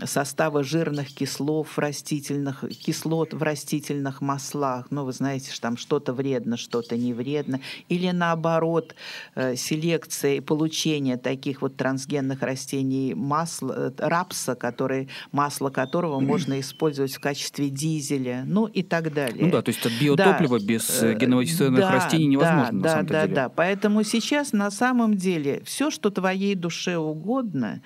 состава 0.05 0.63
жирных 0.63 1.13
кислов 1.13 1.77
растительных, 1.77 2.63
кислот 2.69 3.33
в 3.33 3.43
растительных 3.43 4.21
маслах. 4.21 4.87
Ну, 4.89 5.03
вы 5.03 5.11
знаете, 5.11 5.51
что 5.51 5.61
там 5.61 5.77
что-то 5.77 6.13
вредно, 6.13 6.55
что-то 6.55 6.95
не 6.95 7.13
вредно. 7.13 7.59
Или 7.89 8.11
наоборот, 8.11 8.95
э, 9.35 9.55
селекция 9.55 10.35
и 10.35 10.39
получение 10.39 11.17
таких 11.17 11.61
вот 11.61 11.75
трансгенных 11.75 12.41
растений 12.41 13.13
масла, 13.13 13.73
э, 13.73 13.91
рапса, 13.97 14.55
который, 14.55 15.09
масло 15.31 15.69
которого 15.69 16.19
можно 16.21 16.59
использовать 16.59 17.13
в 17.13 17.19
качестве 17.19 17.69
дизеля, 17.69 18.43
ну 18.47 18.65
и 18.65 18.81
так 18.81 19.13
далее. 19.13 19.45
Ну 19.45 19.51
да, 19.51 19.61
то 19.61 19.69
есть 19.69 19.85
это 19.85 19.91
биотопливо 19.99 20.59
да, 20.59 20.65
без 20.65 21.03
э, 21.03 21.15
геномодифицированных 21.15 21.81
да, 21.81 21.91
растений 21.91 22.27
невозможно 22.27 22.81
да, 22.81 22.87
на 22.87 22.89
самом 22.89 23.07
да, 23.07 23.21
деле. 23.23 23.35
Да, 23.35 23.43
да, 23.43 23.49
поэтому 23.49 24.03
сейчас 24.03 24.53
на 24.53 24.71
самом 24.71 25.17
деле 25.17 25.61
все, 25.65 25.91
что 25.91 26.09
твоей 26.11 26.55
душе 26.55 26.97
угодно, 26.97 27.81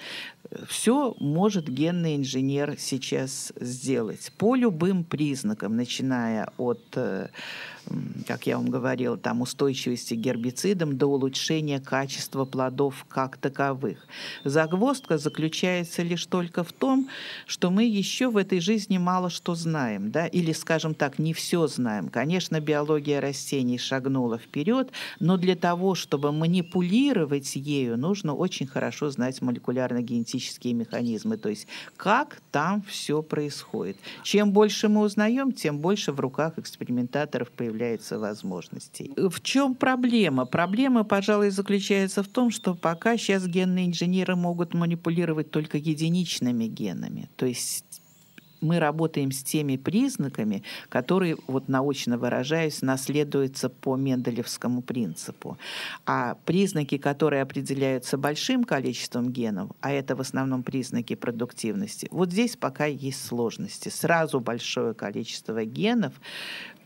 все 0.68 1.16
может 1.20 1.70
генный 1.70 2.16
инженер 2.16 2.76
сейчас 2.78 3.54
сделать. 3.60 4.32
По 4.38 4.56
любым 4.56 5.04
признакам, 5.04 5.76
начиная 5.76 6.50
от 6.58 6.84
э, 6.96 7.30
как 8.28 8.48
я 8.48 8.58
вам 8.58 8.70
говорила, 8.70 9.18
там 9.18 9.42
устойчивости 9.42 10.14
к 10.16 10.20
гербицидам 10.20 10.98
до 10.98 11.08
улучшения 11.08 11.80
качества 11.80 12.46
плодов 12.46 13.06
как 13.10 13.38
таковых. 13.38 14.08
Загвоздка 14.44 15.18
заключается 15.18 16.02
лишь 16.04 16.26
только 16.26 16.64
в 16.64 16.72
том, 16.72 17.10
что 17.46 17.70
мы 17.70 17.84
еще 17.84 18.30
в 18.30 18.38
этой 18.38 18.60
жизни 18.60 18.98
мало 18.98 19.30
что 19.30 19.56
знаем, 19.56 20.12
да, 20.12 20.28
или, 20.28 20.52
скажем 20.54 20.96
так, 20.96 21.20
не 21.20 21.34
все 21.34 21.68
знаем. 21.68 22.10
Конечно, 22.10 22.60
биология 22.60 23.20
растений 23.20 23.78
шагнула 23.78 24.38
вперед, 24.38 24.92
но 25.20 25.38
для 25.38 25.56
того, 25.56 25.96
чтобы 25.96 26.32
манипулировать 26.32 27.56
ею, 27.56 27.98
нужно 27.98 28.34
очень 28.34 28.68
хорошо 28.68 29.10
знать 29.10 29.42
молекулярно-генетические 29.42 30.74
механизмы, 30.74 31.38
то 31.38 31.50
есть 31.50 31.68
как 31.98 32.42
там 32.52 32.82
все 32.84 33.22
происходит. 33.22 33.98
Чем 34.24 34.52
больше 34.52 34.88
мы 34.88 35.02
узнаем, 35.02 35.52
тем 35.52 35.80
больше 35.80 36.12
в 36.12 36.20
руках 36.20 36.58
экспериментаторов 36.58 37.52
появляется 37.52 37.73
появляется 37.74 38.20
возможностей. 38.20 39.12
В 39.18 39.42
чем 39.42 39.76
проблема? 39.76 40.46
Проблема, 40.46 41.04
пожалуй, 41.04 41.50
заключается 41.50 42.22
в 42.22 42.28
том, 42.28 42.52
что 42.52 42.76
пока 42.76 43.18
сейчас 43.18 43.48
генные 43.48 43.88
инженеры 43.88 44.36
могут 44.36 44.74
манипулировать 44.74 45.50
только 45.50 45.78
единичными 45.78 46.66
генами, 46.66 47.30
то 47.36 47.46
есть 47.46 47.86
мы 48.64 48.80
работаем 48.80 49.32
с 49.32 49.44
теми 49.44 49.78
признаками, 49.78 50.64
которые, 50.90 51.36
вот 51.48 51.68
научно 51.68 52.18
выражаясь, 52.18 52.82
наследуются 52.82 53.70
по 53.70 53.96
Менделевскому 53.96 54.82
принципу. 54.82 55.58
А 56.06 56.36
признаки, 56.46 56.98
которые 56.98 57.42
определяются 57.42 58.18
большим 58.18 58.64
количеством 58.64 59.32
генов, 59.32 59.70
а 59.82 59.92
это 59.92 60.16
в 60.16 60.22
основном 60.22 60.64
признаки 60.64 61.16
продуктивности, 61.16 62.08
вот 62.12 62.32
здесь 62.32 62.56
пока 62.56 62.86
есть 62.86 63.26
сложности. 63.26 63.90
Сразу 63.90 64.40
большое 64.40 64.94
количество 64.94 65.66
генов 65.66 66.14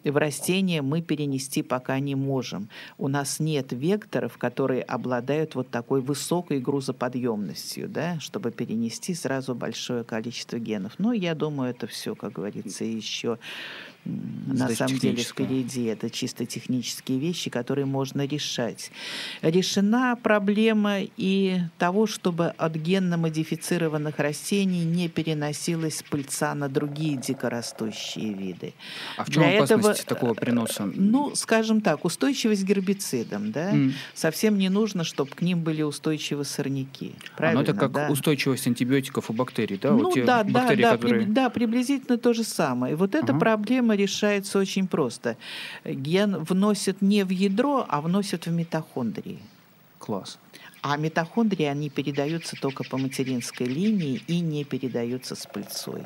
в 0.09 0.17
растения 0.17 0.81
мы 0.81 1.01
перенести 1.01 1.63
пока 1.63 1.99
не 1.99 2.15
можем. 2.15 2.69
У 2.97 3.07
нас 3.07 3.39
нет 3.39 3.71
векторов, 3.71 4.37
которые 4.37 4.81
обладают 4.81 5.55
вот 5.55 5.69
такой 5.69 6.01
высокой 6.01 6.59
грузоподъемностью, 6.59 7.87
да, 7.89 8.19
чтобы 8.19 8.51
перенести 8.51 9.13
сразу 9.13 9.55
большое 9.55 10.03
количество 10.03 10.57
генов. 10.57 10.93
Но 10.97 11.13
я 11.13 11.35
думаю, 11.35 11.71
это 11.71 11.87
все, 11.87 12.15
как 12.15 12.33
говорится, 12.33 12.83
еще 12.83 13.39
на 14.05 14.69
самом 14.69 14.97
деле 14.97 15.23
впереди. 15.23 15.85
Это 15.85 16.09
чисто 16.09 16.45
технические 16.45 17.19
вещи, 17.19 17.49
которые 17.49 17.85
можно 17.85 18.25
решать. 18.25 18.91
Решена 19.41 20.15
проблема 20.15 20.99
и 21.17 21.59
того, 21.77 22.07
чтобы 22.07 22.47
от 22.57 22.75
генно-модифицированных 22.75 24.19
растений 24.19 24.85
не 24.85 25.09
переносилась 25.09 26.03
пыльца 26.09 26.55
на 26.55 26.69
другие 26.69 27.17
дикорастущие 27.17 28.33
виды. 28.33 28.73
А 29.17 29.25
в 29.25 29.29
чем 29.29 29.43
Для 29.43 29.63
опасность 29.63 30.01
этого, 30.01 30.19
такого 30.19 30.33
приноса? 30.33 30.89
Ну, 30.95 31.35
скажем 31.35 31.81
так, 31.81 32.05
устойчивость 32.05 32.63
к 32.63 32.65
гербицидам. 32.65 33.51
Да? 33.51 33.73
Mm. 33.73 33.91
Совсем 34.13 34.57
не 34.57 34.69
нужно, 34.69 35.03
чтобы 35.03 35.31
к 35.31 35.41
ним 35.41 35.61
были 35.61 35.81
устойчивы 35.81 36.45
сорняки. 36.45 37.13
Правильно, 37.35 37.61
ну, 37.61 37.63
это 37.63 37.73
как 37.73 37.91
да? 37.91 38.09
устойчивость 38.09 38.67
антибиотиков 38.67 39.29
у 39.29 39.33
бактерий, 39.33 39.77
да? 39.77 39.91
Ну, 39.91 40.03
вот 40.03 40.25
да, 40.25 40.43
бактерии, 40.43 40.81
да, 40.81 40.91
которые... 40.91 41.25
при, 41.25 41.31
да, 41.31 41.49
приблизительно 41.49 42.17
то 42.17 42.33
же 42.33 42.43
самое. 42.43 42.93
И 42.93 42.95
вот 42.95 43.15
эта 43.15 43.33
ага. 43.33 43.39
проблема 43.39 43.96
решается 43.97 44.59
очень 44.59 44.87
просто. 44.87 45.35
Ген 45.83 46.37
вносит 46.43 47.01
не 47.01 47.23
в 47.25 47.29
ядро, 47.29 47.85
а 47.89 47.99
вносит 47.99 48.45
в 48.45 48.51
митохондрии. 48.51 49.39
Класс. 49.99 50.39
А 50.81 50.95
митохондрии, 50.97 51.65
они 51.65 51.89
передаются 51.89 52.55
только 52.55 52.83
по 52.83 52.97
материнской 52.97 53.65
линии 53.65 54.21
и 54.27 54.39
не 54.39 54.63
передаются 54.63 55.35
с 55.35 55.45
пыльцой. 55.45 56.03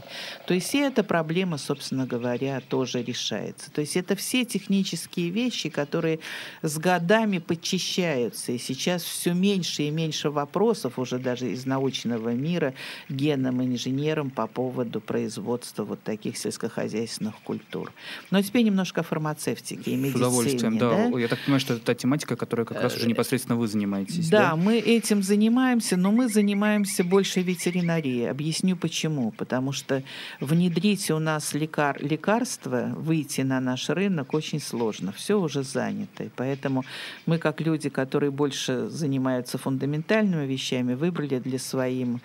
То 0.47 0.53
есть 0.53 0.73
и 0.73 0.77
эта 0.77 1.03
проблема, 1.03 1.57
собственно 1.57 2.05
говоря, 2.05 2.61
тоже 2.61 3.03
решается. 3.03 3.71
То 3.71 3.81
есть 3.81 3.97
это 3.97 4.15
все 4.15 4.45
технические 4.45 5.29
вещи, 5.29 5.69
которые 5.69 6.19
с 6.61 6.77
годами 6.77 7.39
подчищаются. 7.39 8.53
И 8.53 8.57
сейчас 8.57 9.03
все 9.03 9.33
меньше 9.33 9.83
и 9.83 9.91
меньше 9.91 10.29
вопросов 10.29 10.97
уже 10.99 11.19
даже 11.19 11.51
из 11.51 11.65
научного 11.65 12.29
мира 12.29 12.73
генным 13.09 13.61
инженерам 13.61 14.29
по 14.29 14.47
поводу 14.47 15.01
производства 15.01 15.83
вот 15.83 16.01
таких 16.03 16.37
сельскохозяйственных 16.37 17.35
культур. 17.43 17.91
Но 18.31 18.41
теперь 18.41 18.63
немножко 18.63 19.01
о 19.01 19.03
фармацевтике 19.03 19.91
и 19.91 19.95
медицине. 19.95 20.11
С 20.11 20.15
удовольствием, 20.15 20.77
да. 20.77 21.09
да. 21.09 21.19
Я 21.19 21.27
так 21.27 21.39
понимаю, 21.39 21.59
что 21.59 21.73
это 21.73 21.85
та 21.85 21.93
тематика, 21.93 22.35
которой 22.35 22.65
как 22.65 22.81
раз 22.81 22.95
уже 22.95 23.05
э, 23.05 23.09
непосредственно 23.09 23.57
вы 23.57 23.67
занимаетесь. 23.67 24.29
Да, 24.29 24.51
да? 24.51 24.55
мы 24.55 24.70
этим 24.79 25.23
занимаемся, 25.23 25.97
но 25.97 26.11
мы 26.11 26.27
занимаемся 26.27 27.03
больше 27.03 27.41
ветеринарией. 27.41 28.29
Объясню 28.29 28.75
почему. 28.75 29.31
Потому 29.31 29.71
что 29.71 30.03
внедрить 30.39 31.11
у 31.11 31.19
нас 31.19 31.53
лекар, 31.53 31.97
лекарство, 32.01 32.91
выйти 32.95 33.41
на 33.41 33.59
наш 33.59 33.89
рынок 33.89 34.33
очень 34.33 34.59
сложно. 34.59 35.11
Все 35.11 35.39
уже 35.39 35.63
занято. 35.63 36.23
И 36.23 36.29
поэтому 36.35 36.83
мы, 37.25 37.37
как 37.37 37.61
люди, 37.61 37.89
которые 37.89 38.31
больше 38.31 38.89
занимаются 38.89 39.57
фундаментальными 39.57 40.45
вещами, 40.45 40.93
выбрали 40.93 41.39
для 41.39 41.59
своим, 41.59 42.21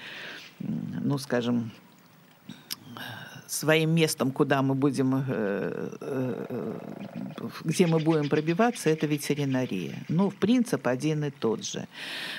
ну, 0.59 1.19
скажем, 1.19 1.71
своим 3.47 3.95
местом, 3.95 4.31
куда 4.31 4.63
мы 4.63 4.75
будем, 4.75 5.25
э, 5.29 5.91
э, 6.01 6.79
где 7.65 7.87
мы 7.87 8.01
будем 8.01 8.29
пробиваться, 8.29 8.91
это 8.91 9.07
ветеринария. 9.07 10.05
Ну, 10.09 10.31
в 10.31 10.35
принципе, 10.35 10.91
один 10.91 11.25
и 11.25 11.31
тот 11.31 11.65
же. 11.65 11.87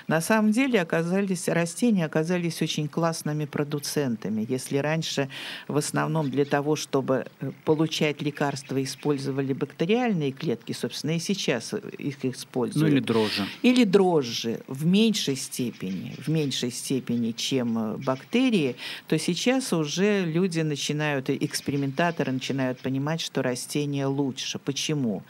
На 0.08 0.22
самом 0.22 0.52
деле 0.52 0.82
оказались, 0.82 1.48
растения 1.48 2.06
оказались 2.06 2.62
очень 2.62 2.88
классными 2.88 3.46
продуцентами. 3.46 4.46
Если 4.50 4.78
раньше 4.78 5.30
в 5.67 5.78
основном 5.78 6.30
для 6.30 6.46
того, 6.46 6.76
чтобы 6.76 7.26
э, 7.39 7.52
получать 7.63 8.22
лекарства, 8.22 8.84
использовали 8.84 9.54
бактериальные 9.54 10.32
клетки, 10.32 10.74
собственно, 10.74 11.15
и 11.15 11.20
сейчас 11.20 11.74
их 11.74 12.26
используют. 12.26 12.91
Ну 12.91 12.98
или 12.98 13.00
дрожжи. 13.00 13.46
Или 13.62 13.84
дрожжи 13.86 14.60
в 14.67 14.86
меньшей 14.86 15.38
степени, 15.38 16.15
в 16.17 16.28
меньшей 16.28 16.72
степени, 16.72 17.32
чем 17.32 17.98
бактерии, 17.98 18.76
то 19.08 19.17
сейчас 19.17 19.72
уже 19.72 20.26
люди 20.26 20.60
начинают 20.60 20.97
начинают, 20.98 21.30
экспериментаторы 21.30 22.32
начинают 22.32 22.80
понимать, 22.80 23.22
что 23.22 23.42
растения 23.42 24.08
лучше. 24.08 24.60
Почему? 24.60 25.24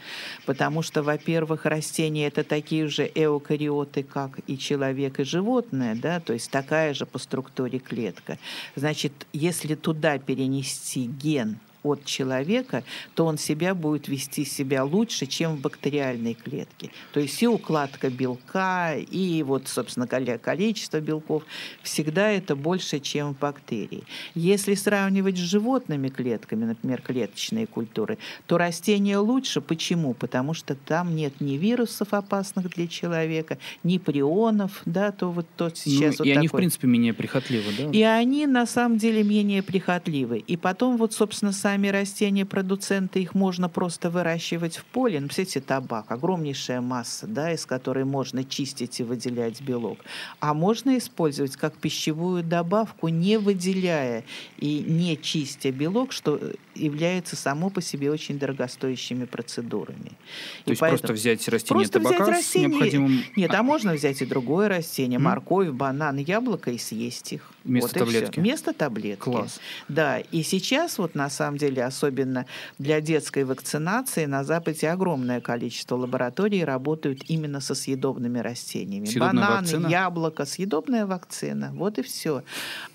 Потому 0.45 0.81
что, 0.81 1.03
во-первых, 1.03 1.65
растения 1.65 2.27
это 2.27 2.43
такие 2.43 2.87
же 2.87 3.11
эукариоты, 3.13 4.03
как 4.03 4.39
и 4.47 4.57
человек, 4.57 5.19
и 5.19 5.23
животное, 5.23 5.95
да, 5.95 6.19
то 6.19 6.33
есть 6.33 6.49
такая 6.51 6.93
же 6.93 7.05
по 7.05 7.19
структуре 7.19 7.79
клетка. 7.79 8.37
Значит, 8.75 9.11
если 9.33 9.75
туда 9.75 10.17
перенести 10.17 11.05
ген 11.07 11.59
от 11.83 12.05
человека, 12.05 12.83
то 13.15 13.25
он 13.25 13.37
себя 13.37 13.73
будет 13.73 14.07
вести 14.07 14.45
себя 14.45 14.83
лучше, 14.83 15.25
чем 15.25 15.55
в 15.55 15.61
бактериальной 15.61 16.33
клетке. 16.33 16.91
То 17.13 17.19
есть 17.19 17.41
и 17.41 17.47
укладка 17.47 18.09
белка, 18.09 18.95
и 18.95 19.43
вот, 19.43 19.67
собственно 19.67 20.07
количество 20.07 20.99
белков 20.99 21.43
всегда 21.83 22.29
это 22.29 22.55
больше, 22.55 22.99
чем 22.99 23.33
в 23.33 23.39
бактерии. 23.39 24.03
Если 24.35 24.75
сравнивать 24.75 25.37
с 25.37 25.41
животными 25.41 26.09
клетками, 26.09 26.65
например, 26.65 27.01
клеточные 27.01 27.67
культуры, 27.67 28.17
то 28.45 28.57
растения 28.57 29.17
лучше. 29.17 29.61
Почему? 29.61 30.13
Потому 30.13 30.53
что 30.53 30.75
там 30.75 31.15
нет 31.15 31.39
ни 31.41 31.53
вирусов 31.53 32.13
опасных 32.13 32.69
для 32.69 32.87
человека, 32.87 33.57
ни 33.83 33.97
прионов, 33.97 34.81
да, 34.85 35.11
то 35.11 35.31
вот 35.31 35.45
тот 35.55 35.77
сейчас 35.77 36.19
ну, 36.19 36.19
вот 36.19 36.27
И 36.27 36.29
такой. 36.29 36.33
они, 36.33 36.47
в 36.47 36.51
принципе, 36.51 36.87
менее 36.87 37.13
прихотливы, 37.13 37.71
да? 37.77 37.89
И 37.91 38.01
они, 38.01 38.45
на 38.47 38.65
самом 38.65 38.97
деле, 38.97 39.23
менее 39.23 39.63
прихотливы. 39.63 40.39
И 40.39 40.57
потом 40.57 40.97
вот, 40.97 41.13
собственно, 41.13 41.51
сами 41.67 41.87
сами 41.87 41.89
растения-продуценты, 41.89 43.21
их 43.21 43.35
можно 43.35 43.69
просто 43.69 44.09
выращивать 44.09 44.77
в 44.77 44.85
поле. 44.85 45.19
Ну, 45.19 45.27
представляете, 45.27 45.61
табак, 45.61 46.11
огромнейшая 46.11 46.81
масса, 46.81 47.27
да, 47.27 47.51
из 47.51 47.65
которой 47.65 48.05
можно 48.05 48.43
чистить 48.43 48.99
и 48.99 49.03
выделять 49.03 49.61
белок. 49.61 49.99
А 50.39 50.53
можно 50.53 50.97
использовать 50.97 51.55
как 51.55 51.75
пищевую 51.75 52.43
добавку, 52.43 53.09
не 53.09 53.37
выделяя 53.37 54.23
и 54.57 54.79
не 54.87 55.17
чистя 55.17 55.71
белок, 55.71 56.13
что 56.13 56.39
является 56.73 57.35
само 57.35 57.69
по 57.69 57.81
себе 57.81 58.11
очень 58.11 58.39
дорогостоящими 58.39 59.25
процедурами. 59.25 60.11
То 60.63 60.67
и 60.67 60.69
есть 60.71 60.79
поэтому... 60.79 60.99
просто 60.99 61.13
взять 61.13 61.47
растение 61.47 61.83
просто 61.83 61.99
табака 61.99 62.23
взять 62.23 62.37
растение... 62.37 62.69
с 62.69 62.71
необходимым... 62.71 63.23
Нет, 63.35 63.53
а 63.53 63.63
можно 63.63 63.93
взять 63.93 64.21
и 64.21 64.25
другое 64.25 64.69
растение, 64.69 65.19
mm. 65.19 65.23
морковь, 65.23 65.69
банан, 65.69 66.17
яблоко 66.17 66.71
и 66.71 66.77
съесть 66.77 67.33
их. 67.33 67.51
Вместо 67.63 67.99
вот 67.99 68.05
таблетки? 68.05 68.39
Вместо 68.39 68.73
таблетки. 68.73 69.23
Класс. 69.23 69.59
Да, 69.87 70.19
и 70.19 70.43
сейчас 70.43 70.97
вот 70.97 71.15
на 71.15 71.29
самом 71.29 71.56
деле, 71.57 71.83
особенно 71.83 72.45
для 72.77 73.01
детской 73.01 73.43
вакцинации, 73.43 74.25
на 74.25 74.43
Западе 74.43 74.89
огромное 74.89 75.41
количество 75.41 75.95
лабораторий 75.95 76.63
работают 76.63 77.23
именно 77.27 77.59
со 77.61 77.75
съедобными 77.75 78.39
растениями. 78.39 79.05
Съедобная 79.05 79.43
Бананы, 79.43 79.61
вакцина? 79.61 79.87
яблоко, 79.87 80.45
съедобная 80.45 81.05
вакцина. 81.05 81.71
Вот 81.73 81.99
и 81.99 82.01
все. 82.01 82.43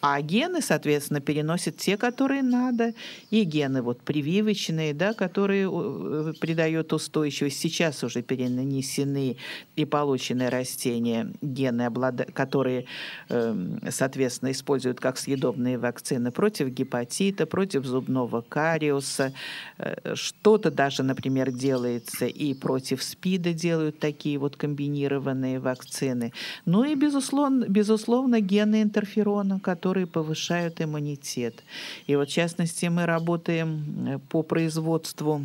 А 0.00 0.20
гены, 0.20 0.62
соответственно, 0.62 1.20
переносят 1.20 1.76
те, 1.76 1.96
которые 1.96 2.42
надо, 2.42 2.94
и 3.30 3.44
гены 3.44 3.82
вот 3.82 4.00
прививочные, 4.02 4.94
да, 4.94 5.12
которые 5.12 5.68
э, 5.70 6.32
придают 6.40 6.92
устойчивость. 6.92 7.60
Сейчас 7.60 8.04
уже 8.04 8.22
перенесены 8.22 9.36
и 9.76 9.84
получены 9.84 10.50
растения, 10.50 11.32
гены, 11.40 11.90
которые, 12.32 12.86
эм, 13.28 13.80
соответственно, 13.90 14.50
используют 14.50 15.00
как 15.00 15.18
съедобные 15.18 15.78
вакцины 15.78 16.30
против 16.30 16.68
гепатита, 16.68 17.46
против 17.46 17.84
зубного 17.84 18.40
кариуса. 18.52 19.32
Э, 19.78 20.14
что-то 20.14 20.70
даже, 20.70 21.02
например, 21.02 21.50
делается 21.50 22.26
и 22.26 22.54
против 22.54 23.02
СПИДа 23.02 23.52
делают 23.54 23.98
такие 23.98 24.38
вот 24.38 24.56
комбинированные 24.56 25.58
вакцины. 25.58 26.32
Ну 26.66 26.84
и, 26.84 26.94
безусловно, 26.94 27.64
безусловно 27.68 28.40
гены 28.40 28.82
интерферона, 28.82 29.58
которые 29.60 30.06
повышают 30.06 30.80
иммунитет. 30.80 31.64
И 32.08 32.16
вот, 32.16 32.28
в 32.28 32.32
частности, 32.32 32.86
мы 32.86 33.06
работаем 33.06 33.68
э, 34.06 34.18
по 34.18 34.42
производству 34.42 35.40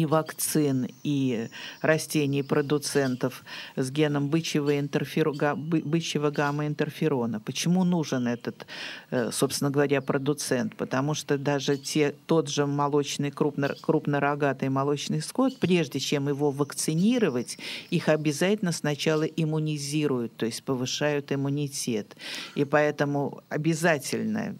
и 0.00 0.04
вакцин, 0.04 0.88
и 1.04 1.48
растений-продуцентов 1.80 3.44
с 3.76 3.90
геном 3.90 4.28
бычьего, 4.28 4.78
интерфер... 4.78 5.32
бычьего 5.32 6.30
гамма-интерферона. 6.30 7.40
Почему 7.40 7.84
нужен 7.84 8.28
этот, 8.28 8.66
э, 9.10 9.30
собственно 9.32 9.70
говоря, 9.70 10.02
продуцент? 10.02 10.76
Потому 10.76 11.14
что 11.14 11.38
даже 11.38 11.78
те, 11.78 12.14
тот 12.26 12.48
же 12.48 12.66
молочный, 12.66 13.30
крупно, 13.30 13.74
крупнорогатый 13.80 14.68
молочный 14.68 15.22
скот, 15.22 15.58
прежде 15.58 15.98
чем 15.98 16.28
его 16.28 16.50
вакцинировать, 16.50 17.58
их 17.90 18.08
обязательно 18.08 18.72
сначала 18.72 19.22
иммунизируют, 19.22 20.36
то 20.36 20.46
есть 20.46 20.62
повышают 20.62 21.32
иммунитет. 21.32 22.16
И 22.54 22.64
поэтому 22.64 23.40
обязательно, 23.48 24.56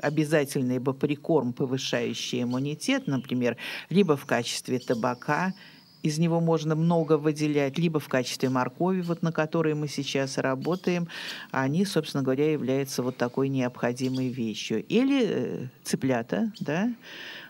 обязательный 0.00 0.78
бы 0.78 0.94
прикорм, 0.94 1.52
повышающий 1.52 2.42
иммунитет, 2.42 3.08
например, 3.08 3.56
либо 3.90 4.16
в 4.16 4.24
качестве 4.24 4.51
качестве 4.52 4.78
табака, 4.78 5.54
из 6.02 6.18
него 6.18 6.40
можно 6.40 6.74
много 6.74 7.16
выделять, 7.16 7.78
либо 7.78 8.00
в 8.00 8.08
качестве 8.08 8.50
моркови, 8.50 9.00
вот 9.00 9.22
на 9.22 9.32
которой 9.32 9.74
мы 9.74 9.88
сейчас 9.88 10.36
работаем, 10.36 11.08
они, 11.52 11.86
собственно 11.86 12.22
говоря, 12.22 12.52
являются 12.52 13.02
вот 13.02 13.16
такой 13.16 13.48
необходимой 13.48 14.28
вещью. 14.28 14.84
Или 14.84 15.24
э, 15.24 15.66
цыплята, 15.84 16.52
да, 16.60 16.92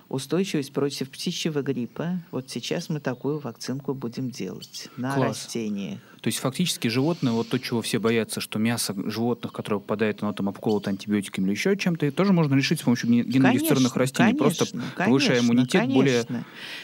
устойчивость 0.08 0.72
против 0.72 1.10
птичьего 1.10 1.62
гриппа. 1.62 2.20
Вот 2.30 2.50
сейчас 2.50 2.88
мы 2.88 3.00
такую 3.00 3.40
вакцинку 3.40 3.94
будем 3.94 4.30
делать 4.30 4.88
на 4.96 5.14
Класс. 5.14 5.28
растениях. 5.28 5.98
То 6.22 6.28
есть 6.28 6.38
фактически 6.38 6.86
животные, 6.86 7.32
вот 7.32 7.48
то, 7.48 7.58
чего 7.58 7.82
все 7.82 7.98
боятся, 7.98 8.40
что 8.40 8.60
мясо 8.60 8.94
животных, 9.10 9.52
которое 9.52 9.80
попадает, 9.80 10.22
оно 10.22 10.32
там 10.32 10.48
обколото 10.48 10.88
антибиотиками 10.90 11.46
или 11.46 11.50
еще 11.50 11.76
чем-то, 11.76 12.12
тоже 12.12 12.32
можно 12.32 12.54
решить 12.54 12.78
с 12.78 12.82
помощью 12.84 13.10
геномодифицированных 13.10 13.96
растений, 13.96 14.38
конечно, 14.38 14.64
просто 14.64 14.78
повышая 14.96 15.40
иммунитет 15.40 15.80
конечно. 15.80 15.94
более 15.94 16.24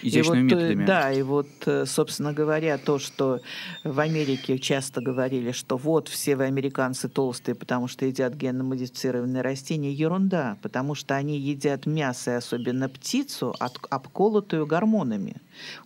изящными 0.02 0.50
и 0.50 0.54
вот, 0.54 0.58
методами. 0.58 0.84
Да, 0.84 1.12
и 1.12 1.22
вот, 1.22 1.48
э, 1.66 1.86
собственно 1.86 2.32
говоря, 2.32 2.78
то, 2.78 2.98
что 2.98 3.40
в 3.84 4.00
Америке 4.00 4.58
часто 4.58 5.00
говорили, 5.00 5.52
что 5.52 5.76
вот 5.76 6.08
все 6.08 6.34
вы 6.34 6.46
американцы 6.46 7.08
толстые, 7.08 7.54
потому 7.54 7.86
что 7.86 8.06
едят 8.06 8.34
геномодифицированные 8.34 9.42
растения, 9.42 9.92
ерунда, 9.92 10.58
потому 10.62 10.96
что 10.96 11.14
они 11.14 11.38
едят 11.38 11.86
мясо, 11.86 12.32
и 12.32 12.34
особенно 12.34 12.88
птицу, 12.88 13.54
обколотую 13.88 14.66
гормонами. 14.66 15.36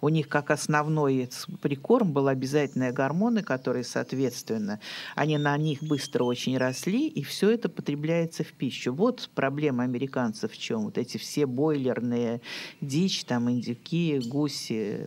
У 0.01 0.09
них 0.09 0.29
как 0.29 0.51
основной 0.51 1.29
прикорм 1.61 2.13
был 2.13 2.29
обязательные 2.29 2.93
гормоны, 2.93 3.43
которые, 3.43 3.85
соответственно, 3.85 4.81
они 5.15 5.39
на 5.39 5.57
них 5.57 5.83
быстро 5.83 6.25
очень 6.25 6.57
росли, 6.59 7.09
и 7.09 7.23
все 7.23 7.51
это 7.51 7.69
потребляется 7.69 8.45
в 8.45 8.53
пищу. 8.53 8.93
Вот 8.93 9.31
проблема 9.35 9.85
американцев 9.85 10.53
в 10.53 10.59
чем. 10.59 10.85
Вот 10.85 10.99
эти 10.99 11.17
все 11.17 11.47
бойлерные 11.47 12.41
дичь, 12.81 13.25
там 13.25 13.51
индюки, 13.51 14.21
гуси, 14.27 15.01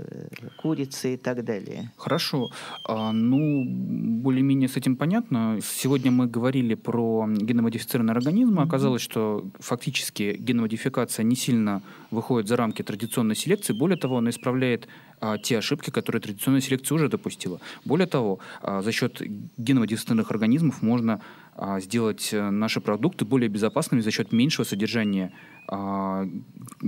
курицы 0.62 1.16
и 1.16 1.18
так 1.18 1.44
далее. 1.44 1.92
Хорошо. 1.98 2.50
А, 2.88 3.12
ну, 3.12 3.66
более-менее 3.66 4.70
с 4.70 4.78
этим 4.78 4.96
понятно. 4.96 5.60
Сегодня 5.64 6.12
мы 6.12 6.28
говорили 6.28 6.76
про 6.76 7.28
геномодифицированные 7.28 8.14
организмы. 8.14 8.62
Mm-hmm. 8.62 8.68
Оказалось, 8.68 9.02
что 9.02 9.46
фактически 9.60 10.38
геномодификация 10.40 11.24
не 11.24 11.36
сильно 11.36 11.82
выходит 12.12 12.48
за 12.48 12.56
рамки 12.56 12.82
традиционной 12.82 13.36
селекции. 13.36 13.74
Более 13.74 13.98
того, 13.98 14.18
она 14.18 14.30
исправляет 14.30 14.55
исправляет 14.56 14.88
а, 15.22 15.38
те 15.38 15.58
ошибки, 15.58 15.90
которые 15.90 16.22
традиционная 16.22 16.62
селекция 16.62 16.96
уже 16.96 17.10
допустила. 17.10 17.60
Более 17.86 18.08
того, 18.08 18.40
а, 18.62 18.82
за 18.82 18.92
счет 18.92 19.22
геномодифицированных 19.58 20.32
организмов 20.32 20.82
можно 20.82 21.22
а, 21.58 21.80
сделать 21.80 22.34
э, 22.34 22.50
наши 22.50 22.82
продукты 22.82 23.26
более 23.26 23.50
безопасными 23.50 24.02
за 24.02 24.12
счет 24.12 24.32
меньшего 24.32 24.66
содержания 24.66 25.32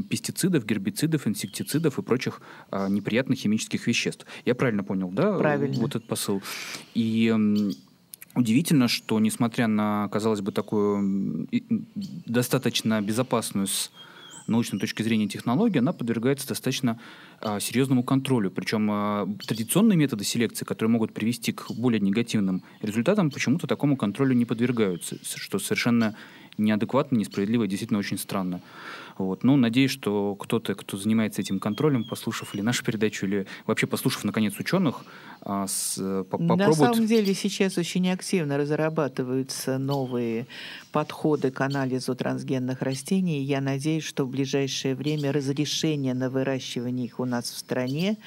пестицидов, 0.10 0.64
гербицидов, 0.64 1.26
инсектицидов 1.26 1.98
и 1.98 2.04
прочих 2.04 2.42
неприятных 2.72 3.40
химических 3.40 3.88
веществ. 3.88 4.28
Я 4.46 4.54
правильно 4.54 4.84
понял, 4.84 5.10
да? 5.10 5.36
Правильно. 5.36 5.80
Вот 5.80 5.96
этот 5.96 6.08
посыл. 6.08 6.44
И 6.94 7.34
Удивительно, 8.36 8.88
что 8.88 9.20
несмотря 9.20 9.66
на, 9.66 10.10
казалось 10.10 10.42
бы, 10.42 10.52
такую 10.52 11.48
достаточно 12.28 13.02
безопасную 13.02 13.66
с 13.66 13.90
научной 14.48 14.80
точки 14.80 15.04
зрения 15.04 15.28
технология, 15.28 15.80
она 15.80 15.94
подвергается 15.94 16.48
достаточно 16.48 17.00
серьезному 17.60 18.04
контролю. 18.04 18.52
Причем 18.52 18.90
а, 18.92 19.28
традиционные 19.46 19.98
методы 19.98 20.24
селекции, 20.24 20.66
которые 20.66 20.92
могут 20.92 21.14
привести 21.14 21.52
к 21.52 21.72
более 21.72 22.00
негативным 22.00 22.64
результатам, 22.82 23.32
почему-то 23.32 23.68
такому 23.68 23.98
контролю 23.98 24.34
не 24.34 24.46
подвергаются, 24.46 25.18
что 25.24 25.60
совершенно 25.60 26.16
неадекватно, 26.58 27.18
несправедливо 27.18 27.64
и 27.64 27.68
действительно 27.68 28.00
очень 28.00 28.18
странно. 28.18 28.62
Вот. 29.18 29.44
Ну, 29.44 29.56
надеюсь, 29.56 29.92
что 29.92 30.36
кто-то, 30.36 30.76
кто 30.76 30.96
занимается 30.98 31.42
этим 31.42 31.60
контролем, 31.60 32.04
послушав 32.04 32.54
или 32.54 32.62
нашу 32.62 32.86
передачу, 32.86 33.26
или 33.26 33.48
вообще 33.66 33.88
послушав, 33.88 34.24
наконец, 34.24 34.54
ученых, 34.60 35.04
а, 35.42 35.66
с, 35.66 35.96
по 36.30 36.38
попробует... 36.38 36.68
На 36.68 36.74
самом 36.74 37.08
деле 37.08 37.34
сейчас 37.34 37.78
очень 37.78 38.10
активно 38.12 38.58
разрабатываются 38.58 39.80
новые 39.80 40.46
подходы 40.92 41.50
к 41.50 41.62
анализу 41.62 42.16
трансгенных 42.16 42.82
растений. 42.82 43.42
Я 43.42 43.60
надеюсь, 43.60 44.04
что 44.04 44.24
в 44.26 44.30
ближайшее 44.30 44.94
время 44.94 45.32
разрешение 45.32 46.14
на 46.14 46.30
выращивание 46.30 47.08
их 47.08 47.20
у 47.20 47.26
нас 47.26 47.46
в 47.46 47.58
стране 47.58 48.18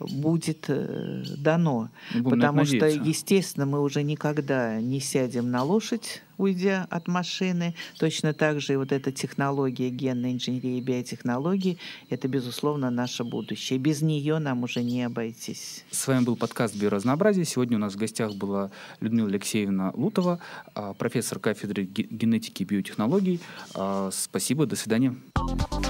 будет 0.00 0.66
э, 0.68 1.24
дано. 1.36 1.90
Будем 2.14 2.30
потому 2.30 2.64
что, 2.64 2.86
естественно, 2.86 3.66
мы 3.66 3.80
уже 3.82 4.02
никогда 4.02 4.80
не 4.80 5.00
сядем 5.00 5.50
на 5.50 5.62
лошадь, 5.62 6.22
уйдя 6.36 6.86
от 6.90 7.08
машины. 7.08 7.74
Точно 7.98 8.32
так 8.32 8.60
же 8.60 8.74
и 8.74 8.76
вот 8.76 8.92
эта 8.92 9.12
технология 9.12 9.90
генной 9.90 10.32
инженерии 10.32 10.78
и 10.78 10.80
биотехнологии– 10.80 11.78
это, 12.10 12.28
безусловно, 12.28 12.90
наше 12.90 13.24
будущее. 13.24 13.78
Без 13.78 14.00
нее 14.00 14.38
нам 14.38 14.62
уже 14.62 14.82
не 14.82 15.02
обойтись. 15.02 15.84
С 15.90 16.06
вами 16.06 16.24
был 16.24 16.36
подкаст 16.36 16.76
«Биоразнообразие». 16.76 17.44
Сегодня 17.44 17.76
у 17.76 17.80
нас 17.80 17.94
в 17.94 17.96
гостях 17.96 18.34
была 18.34 18.70
Людмила 19.00 19.28
Алексеевна 19.28 19.92
Лутова, 19.94 20.38
а, 20.74 20.94
профессор 20.94 21.38
кафедры 21.38 21.84
генетики 21.84 22.62
и 22.62 22.66
биотехнологий. 22.66 23.40
А, 23.74 24.10
спасибо, 24.12 24.66
до 24.66 24.76
свидания. 24.76 25.16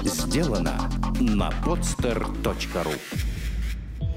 Сделано 0.03 0.89
на 1.19 1.49
podster.ru 1.63 3.38